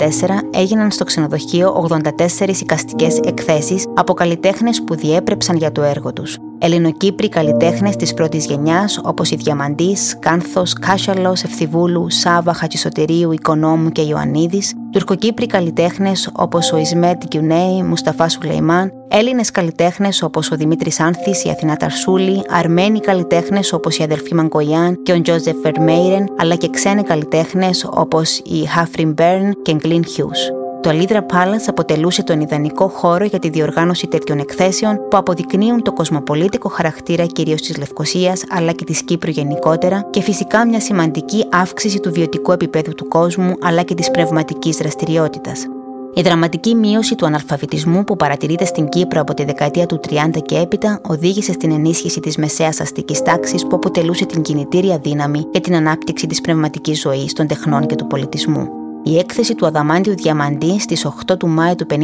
έγιναν 0.53 0.91
στο 0.91 1.03
ξενοδοχείο 1.03 1.87
84 2.37 2.47
οικαστικές 2.61 3.19
εκθέσεις 3.19 3.85
από 3.95 4.13
καλλιτέχνες 4.13 4.83
που 4.83 4.95
διέπρεψαν 4.95 5.55
για 5.55 5.71
το 5.71 5.83
έργο 5.83 6.13
τους. 6.13 6.37
Ελληνοκύπροι 6.57 7.29
καλλιτέχνες 7.29 7.95
της 7.95 8.13
πρώτης 8.13 8.45
γενιάς 8.45 8.99
όπως 9.03 9.31
η 9.31 9.35
Διαμαντής, 9.35 10.19
Κάνθος, 10.19 10.73
Κάσαλο, 10.73 11.29
Ευθυβούλου, 11.29 12.09
Σάβα, 12.09 12.53
Χατζησωτηρίου, 12.53 13.31
Οικονόμου 13.31 13.89
και 13.89 14.01
Ιωαννίδης, 14.01 14.73
Τουρκοκύπροι 14.95 15.45
καλλιτέχνες 15.45 16.29
όπως 16.33 16.71
ο 16.71 16.77
Ισμέτ 16.77 17.23
Κιουνέη, 17.27 17.83
Μουσταφά 17.83 18.29
Σουλεϊμάν, 18.29 18.91
Έλληνες 19.07 19.51
καλλιτέχνες 19.51 20.21
όπως 20.21 20.51
ο 20.51 20.55
Δημήτρης 20.55 20.99
Άνθης, 20.99 21.43
η 21.43 21.49
Αθηνά 21.49 21.75
Ταρσούλη, 21.75 22.43
Αρμένοι 22.49 22.99
καλλιτέχνες 22.99 23.73
όπως 23.73 23.97
η 23.97 24.03
αδελφή 24.03 24.35
Μαγκογιάν 24.35 25.03
και 25.03 25.11
ο 25.11 25.21
Τζόζεφ 25.21 25.55
Βερμέιρεν, 25.61 26.25
αλλά 26.37 26.55
και 26.55 26.69
ξένοι 26.69 27.03
καλλιτέχνες 27.03 27.89
όπως 27.93 28.41
η 28.43 28.65
Χάφριν 28.65 29.13
Μπέρν 29.13 29.61
και 29.61 29.73
Γκλίν 29.73 30.05
Χιούς. 30.05 30.51
Το 30.85 30.91
Alidra 30.91 31.17
Palace 31.17 31.65
αποτελούσε 31.67 32.23
τον 32.23 32.41
ιδανικό 32.41 32.87
χώρο 32.87 33.25
για 33.25 33.39
τη 33.39 33.49
διοργάνωση 33.49 34.07
τέτοιων 34.07 34.39
εκθέσεων 34.39 34.95
που 35.09 35.17
αποδεικνύουν 35.17 35.83
το 35.83 35.93
κοσμοπολίτικο 35.93 36.69
χαρακτήρα 36.69 37.25
κυρίως 37.25 37.61
της 37.61 37.77
Λευκοσίας 37.77 38.43
αλλά 38.49 38.71
και 38.71 38.83
της 38.83 39.03
Κύπρου 39.03 39.31
γενικότερα 39.31 40.07
και 40.09 40.21
φυσικά 40.21 40.67
μια 40.67 40.79
σημαντική 40.79 41.45
αύξηση 41.51 41.99
του 41.99 42.11
βιωτικού 42.11 42.51
επίπεδου 42.51 42.93
του 42.95 43.07
κόσμου 43.07 43.53
αλλά 43.61 43.83
και 43.83 43.93
της 43.93 44.11
πνευματικής 44.11 44.77
δραστηριότητας. 44.77 45.65
Η 46.13 46.21
δραματική 46.21 46.75
μείωση 46.75 47.15
του 47.15 47.25
αναλφαβητισμού 47.25 48.03
που 48.03 48.15
παρατηρείται 48.15 48.65
στην 48.65 48.89
Κύπρο 48.89 49.21
από 49.21 49.33
τη 49.33 49.43
δεκαετία 49.45 49.85
του 49.85 49.99
30 50.09 50.41
και 50.45 50.57
έπειτα 50.57 50.99
οδήγησε 51.03 51.53
στην 51.53 51.71
ενίσχυση 51.71 52.19
της 52.19 52.37
μεσαίας 52.37 52.79
αστικής 52.79 53.21
τάξης 53.21 53.67
που 53.67 53.75
αποτελούσε 53.75 54.25
την 54.25 54.41
κινητήρια 54.41 54.97
δύναμη 54.97 55.47
για 55.51 55.61
την 55.61 55.75
ανάπτυξη 55.75 56.27
της 56.27 56.41
πνευματικής 56.41 57.01
ζωής, 57.01 57.33
των 57.33 57.47
τεχνών 57.47 57.85
και 57.85 57.95
του 57.95 58.07
πολιτισμού. 58.07 58.84
Η 59.07 59.17
έκθεση 59.17 59.55
του 59.55 59.65
Αδαμάντιου 59.65 60.15
Διαμαντή 60.15 60.79
στις 60.79 61.05
8 61.05 61.37
του 61.39 61.47
Μάη 61.47 61.75
του 61.75 61.85
1957 61.89 61.95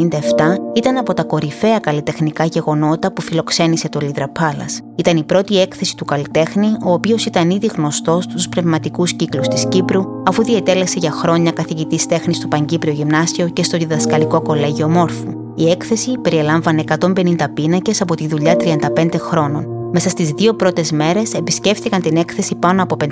ήταν 0.73 0.97
από 0.97 1.13
τα 1.13 1.23
κορυφαία 1.23 1.79
καλλιτεχνικά 1.79 2.45
γεγονότα 2.45 3.11
που 3.11 3.21
φιλοξένησε 3.21 3.89
το 3.89 3.99
Λίδρα 3.99 4.27
Πάλας. 4.27 4.79
Ήταν 4.95 5.17
η 5.17 5.23
πρώτη 5.23 5.59
έκθεση 5.59 5.95
του 5.97 6.05
καλλιτέχνη, 6.05 6.67
ο 6.85 6.93
οποίος 6.93 7.25
ήταν 7.25 7.49
ήδη 7.49 7.67
γνωστός 7.67 8.23
στους 8.23 8.49
πνευματικούς 8.49 9.13
κύκλους 9.13 9.47
της 9.47 9.65
Κύπρου, 9.67 10.03
αφού 10.25 10.43
διετέλεσε 10.43 10.99
για 10.99 11.11
χρόνια 11.11 11.51
καθηγητής 11.51 12.05
τέχνης 12.05 12.37
στο 12.37 12.47
Παγκύπριο 12.47 12.93
Γυμνάσιο 12.93 13.49
και 13.49 13.63
στο 13.63 13.77
Διδασκαλικό 13.77 14.41
Κολέγιο 14.41 14.89
Μόρφου. 14.89 15.53
Η 15.55 15.69
έκθεση 15.69 16.17
περιελάμβανε 16.17 16.83
150 16.87 17.49
πίνακες 17.53 18.01
από 18.01 18.15
τη 18.15 18.27
δουλειά 18.27 18.55
35 18.55 19.17
χρόνων, 19.17 19.81
μέσα 19.91 20.10
στις 20.10 20.30
δύο 20.30 20.54
πρώτες 20.54 20.91
μέρες 20.91 21.34
επισκέφθηκαν 21.34 22.01
την 22.01 22.17
έκθεση 22.17 22.56
πάνω 22.56 22.84
από 22.84 22.95
500 22.99 23.08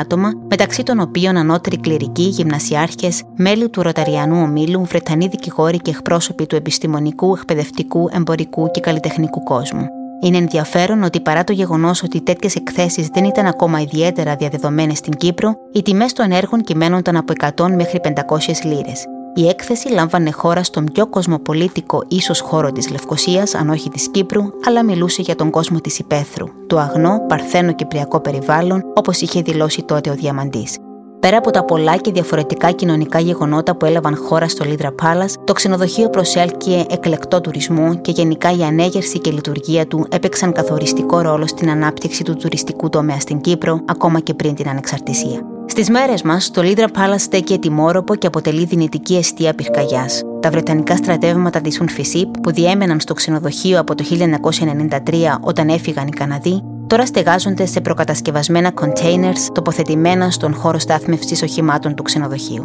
άτομα, 0.00 0.32
μεταξύ 0.48 0.82
των 0.82 1.00
οποίων 1.00 1.36
ανώτεροι 1.36 1.78
κληρικοί, 1.78 2.22
γυμνασιάρχες, 2.22 3.22
μέλη 3.36 3.68
του 3.68 3.82
Ροταριανού 3.82 4.42
Ομίλου, 4.42 4.84
Βρετανοί 4.84 5.28
δικηγόροι 5.28 5.78
και 5.78 5.90
εκπρόσωποι 5.90 6.46
του 6.46 6.56
επιστημονικού, 6.56 7.34
εκπαιδευτικού, 7.34 8.08
εμπορικού 8.12 8.70
και 8.70 8.80
καλλιτεχνικού 8.80 9.42
κόσμου. 9.42 9.86
Είναι 10.22 10.36
ενδιαφέρον 10.36 11.02
ότι 11.02 11.20
παρά 11.20 11.44
το 11.44 11.52
γεγονός 11.52 12.02
ότι 12.02 12.20
τέτοιες 12.20 12.54
εκθέσεις 12.54 13.06
δεν 13.06 13.24
ήταν 13.24 13.46
ακόμα 13.46 13.80
ιδιαίτερα 13.80 14.36
διαδεδομένες 14.36 14.98
στην 14.98 15.12
Κύπρο, 15.12 15.54
οι 15.72 15.82
τιμές 15.82 16.12
των 16.12 16.30
έργων 16.30 16.60
κυμαίνονταν 16.60 17.16
από 17.16 17.32
100 17.56 17.74
μέχρι 17.74 18.00
500 18.02 18.64
λίρες. 18.64 19.06
Η 19.34 19.48
έκθεση 19.48 19.88
λάμβανε 19.88 20.30
χώρα 20.30 20.62
στον 20.62 20.84
πιο 20.92 21.06
κοσμοπολίτικο 21.06 22.04
ίσως 22.08 22.40
χώρο 22.40 22.72
της 22.72 22.90
Λευκοσίας, 22.90 23.54
αν 23.54 23.68
όχι 23.68 23.88
της 23.88 24.08
Κύπρου, 24.08 24.42
αλλά 24.66 24.84
μιλούσε 24.84 25.22
για 25.22 25.34
τον 25.34 25.50
κόσμο 25.50 25.80
της 25.80 25.98
Υπαίθρου, 25.98 26.46
το 26.66 26.78
αγνό 26.78 27.26
παρθένο 27.28 27.72
κυπριακό 27.72 28.20
περιβάλλον, 28.20 28.82
όπως 28.94 29.20
είχε 29.20 29.42
δηλώσει 29.42 29.82
τότε 29.82 30.10
ο 30.10 30.14
Διαμαντής. 30.14 30.78
Πέρα 31.20 31.36
από 31.36 31.50
τα 31.50 31.64
πολλά 31.64 31.96
και 31.96 32.12
διαφορετικά 32.12 32.70
κοινωνικά 32.70 33.18
γεγονότα 33.18 33.76
που 33.76 33.84
έλαβαν 33.84 34.16
χώρα 34.16 34.48
στο 34.48 34.64
Λίδρα 34.64 34.92
Πάλας, 34.92 35.34
το 35.44 35.52
ξενοδοχείο 35.52 36.10
προσέλκυε 36.10 36.84
εκλεκτό 36.90 37.40
τουρισμό 37.40 37.94
και 37.94 38.10
γενικά 38.10 38.56
η 38.56 38.62
ανέγερση 38.62 39.18
και 39.18 39.30
η 39.30 39.32
λειτουργία 39.32 39.86
του 39.86 40.06
έπαιξαν 40.10 40.52
καθοριστικό 40.52 41.20
ρόλο 41.20 41.46
στην 41.46 41.70
ανάπτυξη 41.70 42.24
του 42.24 42.36
τουριστικού 42.36 42.88
τομέα 42.88 43.20
στην 43.20 43.40
Κύπρο, 43.40 43.80
ακόμα 43.84 44.20
και 44.20 44.34
πριν 44.34 44.54
την 44.54 44.68
ανεξαρτησία. 44.68 45.59
Στις 45.70 45.90
μέρες 45.90 46.22
μας, 46.22 46.50
το 46.50 46.62
Λίδρα 46.62 46.86
Palace 46.94 47.18
στέκει 47.18 47.52
ετοιμόρροπο 47.52 48.14
και 48.14 48.26
αποτελεί 48.26 48.64
δυνητική 48.64 49.16
αιστεία 49.16 49.54
πυρκαγιάς. 49.54 50.22
Τα 50.40 50.50
βρετανικά 50.50 50.96
στρατεύματα 50.96 51.60
της 51.60 51.80
Ουνφισίπ, 51.80 52.38
που 52.42 52.52
διέμεναν 52.52 53.00
στο 53.00 53.14
ξενοδοχείο 53.14 53.80
από 53.80 53.94
το 53.94 54.04
1993 54.04 55.38
όταν 55.40 55.68
έφυγαν 55.68 56.06
οι 56.06 56.10
Καναδοί, 56.10 56.62
τώρα 56.86 57.06
στεγάζονται 57.06 57.66
σε 57.66 57.80
προκατασκευασμένα 57.80 58.72
containers 58.80 59.52
τοποθετημένα 59.54 60.30
στον 60.30 60.54
χώρο 60.54 60.78
στάθμευσης 60.78 61.42
οχημάτων 61.42 61.94
του 61.94 62.02
ξενοδοχείου. 62.02 62.64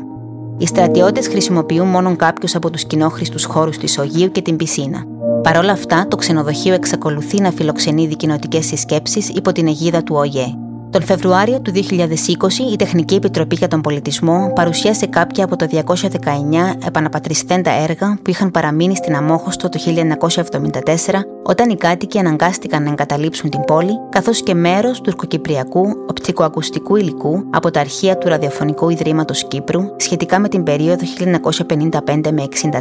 Οι 0.58 0.66
στρατιώτες 0.66 1.28
χρησιμοποιούν 1.28 1.88
μόνο 1.88 2.16
κάποιους 2.16 2.56
από 2.56 2.70
τους 2.70 2.86
κοινόχρηστους 2.86 3.44
χώρους 3.44 3.78
της 3.78 3.98
Ογείου 3.98 4.32
και 4.32 4.42
την 4.42 4.56
πισίνα. 4.56 5.04
Παρ' 5.44 5.58
όλα 5.58 5.72
αυτά, 5.72 6.08
το 6.08 6.16
ξενοδοχείο 6.16 6.74
εξακολουθεί 6.74 7.42
να 7.42 7.52
φιλοξενεί 7.52 8.08
δικοινοτικές 8.08 8.66
συσκέψεις 8.66 9.30
υπό 9.30 9.52
την 9.52 9.68
αιγίδα 9.68 10.04
του 10.04 10.16
ΟΓΕ. 10.16 10.65
Τον 10.96 11.04
Φεβρουάριο 11.04 11.62
του 11.62 11.72
2020, 11.74 11.78
η 12.72 12.76
Τεχνική 12.76 13.16
Επιτροπή 13.16 13.56
για 13.56 13.68
τον 13.68 13.82
Πολιτισμό 13.82 14.52
παρουσίασε 14.56 15.06
κάποια 15.06 15.44
από 15.44 15.56
τα 15.56 15.68
219 15.68 15.78
επαναπατριστέντα 16.86 17.72
έργα 17.72 18.18
που 18.22 18.30
είχαν 18.30 18.52
παραμείνει 18.52 18.96
στην 18.96 19.16
Αμόχωστο 19.16 19.70
το 19.70 19.80
1974, 19.86 21.24
όταν 21.44 21.70
οι 21.70 21.76
κάτοικοι 21.76 22.20
αναγκάστηκαν 22.20 22.84
να 22.84 22.90
εγκαταλείψουν 22.90 23.50
την 23.50 23.62
πόλη, 23.62 23.92
καθώς 24.10 24.44
και 24.44 24.54
μέρος 24.54 24.98
του 24.98 25.02
τουρκοκυπριακού 25.04 25.86
οπτικοακουστικού 26.10 26.96
υλικού 26.96 27.44
από 27.50 27.72
τα 27.72 27.80
αρχεία 27.80 28.18
του 28.18 28.28
Ραδιοφωνικού 28.28 28.90
Ιδρύματος 28.90 29.48
Κύπρου 29.48 29.82
σχετικά 29.98 30.40
με 30.40 30.50
την 30.50 30.64
περίοδο 30.64 31.04
1955 31.06 32.32
με 32.32 32.44
63. 32.62 32.80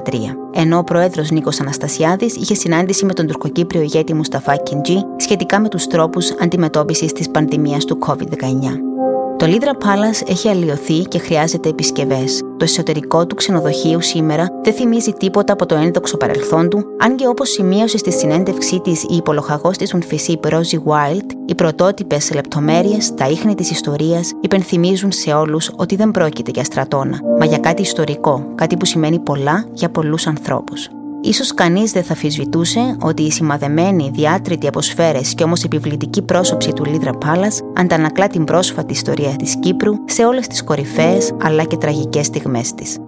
Ενώ 0.54 0.78
ο 0.78 0.84
πρόεδρος 0.84 1.30
Νίκος 1.30 1.60
Αναστασιάδης 1.60 2.36
είχε 2.36 2.54
συνάντηση 2.54 3.04
με 3.04 3.12
τον 3.12 3.26
τουρκοκύπριο 3.26 3.80
ηγέτη 3.80 4.14
Μουσταφά 4.14 4.56
Κιντζή 4.56 4.98
σχετικά 5.16 5.60
με 5.60 5.68
τους 5.68 5.86
τρόπους 5.86 6.30
αντιμετώπισης 6.40 7.12
της 7.12 7.30
πανδημίας 7.30 7.84
του 7.84 7.98
COVID-19. 8.06 8.94
Το 9.36 9.46
Lidra 9.46 9.84
Palace 9.84 10.28
έχει 10.28 10.48
αλλοιωθεί 10.48 11.02
και 11.02 11.18
χρειάζεται 11.18 11.68
επισκευές. 11.68 12.38
Το 12.38 12.64
εσωτερικό 12.64 13.26
του 13.26 13.34
ξενοδοχείου 13.34 14.00
σήμερα 14.00 14.46
δεν 14.62 14.72
θυμίζει 14.72 15.12
τίποτα 15.12 15.52
από 15.52 15.66
το 15.66 15.74
ένδοξο 15.74 16.16
παρελθόν 16.16 16.68
του, 16.68 16.84
αν 16.98 17.16
και 17.16 17.26
όπως 17.26 17.50
σημείωσε 17.50 17.98
στη 17.98 18.12
συνέντευξή 18.12 18.80
της 18.80 19.02
η 19.02 19.16
υπολογαγό 19.16 19.70
της 19.70 19.94
Unfisip 19.94 20.50
Rosie 20.50 20.82
Wild, 20.84 21.26
οι 21.46 21.54
πρωτότυπες 21.54 22.34
λεπτομέρειες, 22.34 23.14
τα 23.14 23.28
ίχνη 23.28 23.54
της 23.54 23.70
ιστορίας 23.70 24.32
υπενθυμίζουν 24.40 25.12
σε 25.12 25.32
όλους 25.32 25.70
ότι 25.76 25.96
δεν 25.96 26.10
πρόκειται 26.10 26.50
για 26.54 26.64
στρατόνα, 26.64 27.20
μα 27.38 27.44
για 27.44 27.58
κάτι 27.58 27.82
ιστορικό, 27.82 28.52
κάτι 28.54 28.76
που 28.76 28.84
σημαίνει 28.84 29.18
πολλά 29.18 29.64
για 29.72 29.90
πολλούς 29.90 30.26
ανθρώπους. 30.26 30.88
Ίσως 31.26 31.54
κανείς 31.54 31.92
δεν 31.92 32.04
θα 32.04 32.12
αφισβητούσε 32.12 32.96
ότι 33.00 33.22
η 33.22 33.30
σημαδεμένη, 33.30 34.10
διάτρητη 34.12 34.66
από 34.66 34.82
σφαίρες 34.82 35.34
και 35.34 35.44
όμως 35.44 35.64
επιβλητική 35.64 36.22
πρόσωψη 36.22 36.72
του 36.72 36.84
Λίδρα 36.84 37.12
Πάλας 37.12 37.60
αντανακλά 37.74 38.26
την 38.26 38.44
πρόσφατη 38.44 38.92
ιστορία 38.92 39.36
της 39.36 39.56
Κύπρου 39.60 39.94
σε 40.04 40.24
όλες 40.24 40.46
τις 40.46 40.64
κορυφαίες 40.64 41.32
αλλά 41.40 41.64
και 41.64 41.76
τραγικές 41.76 42.26
στιγμές 42.26 42.74
της. 42.74 42.98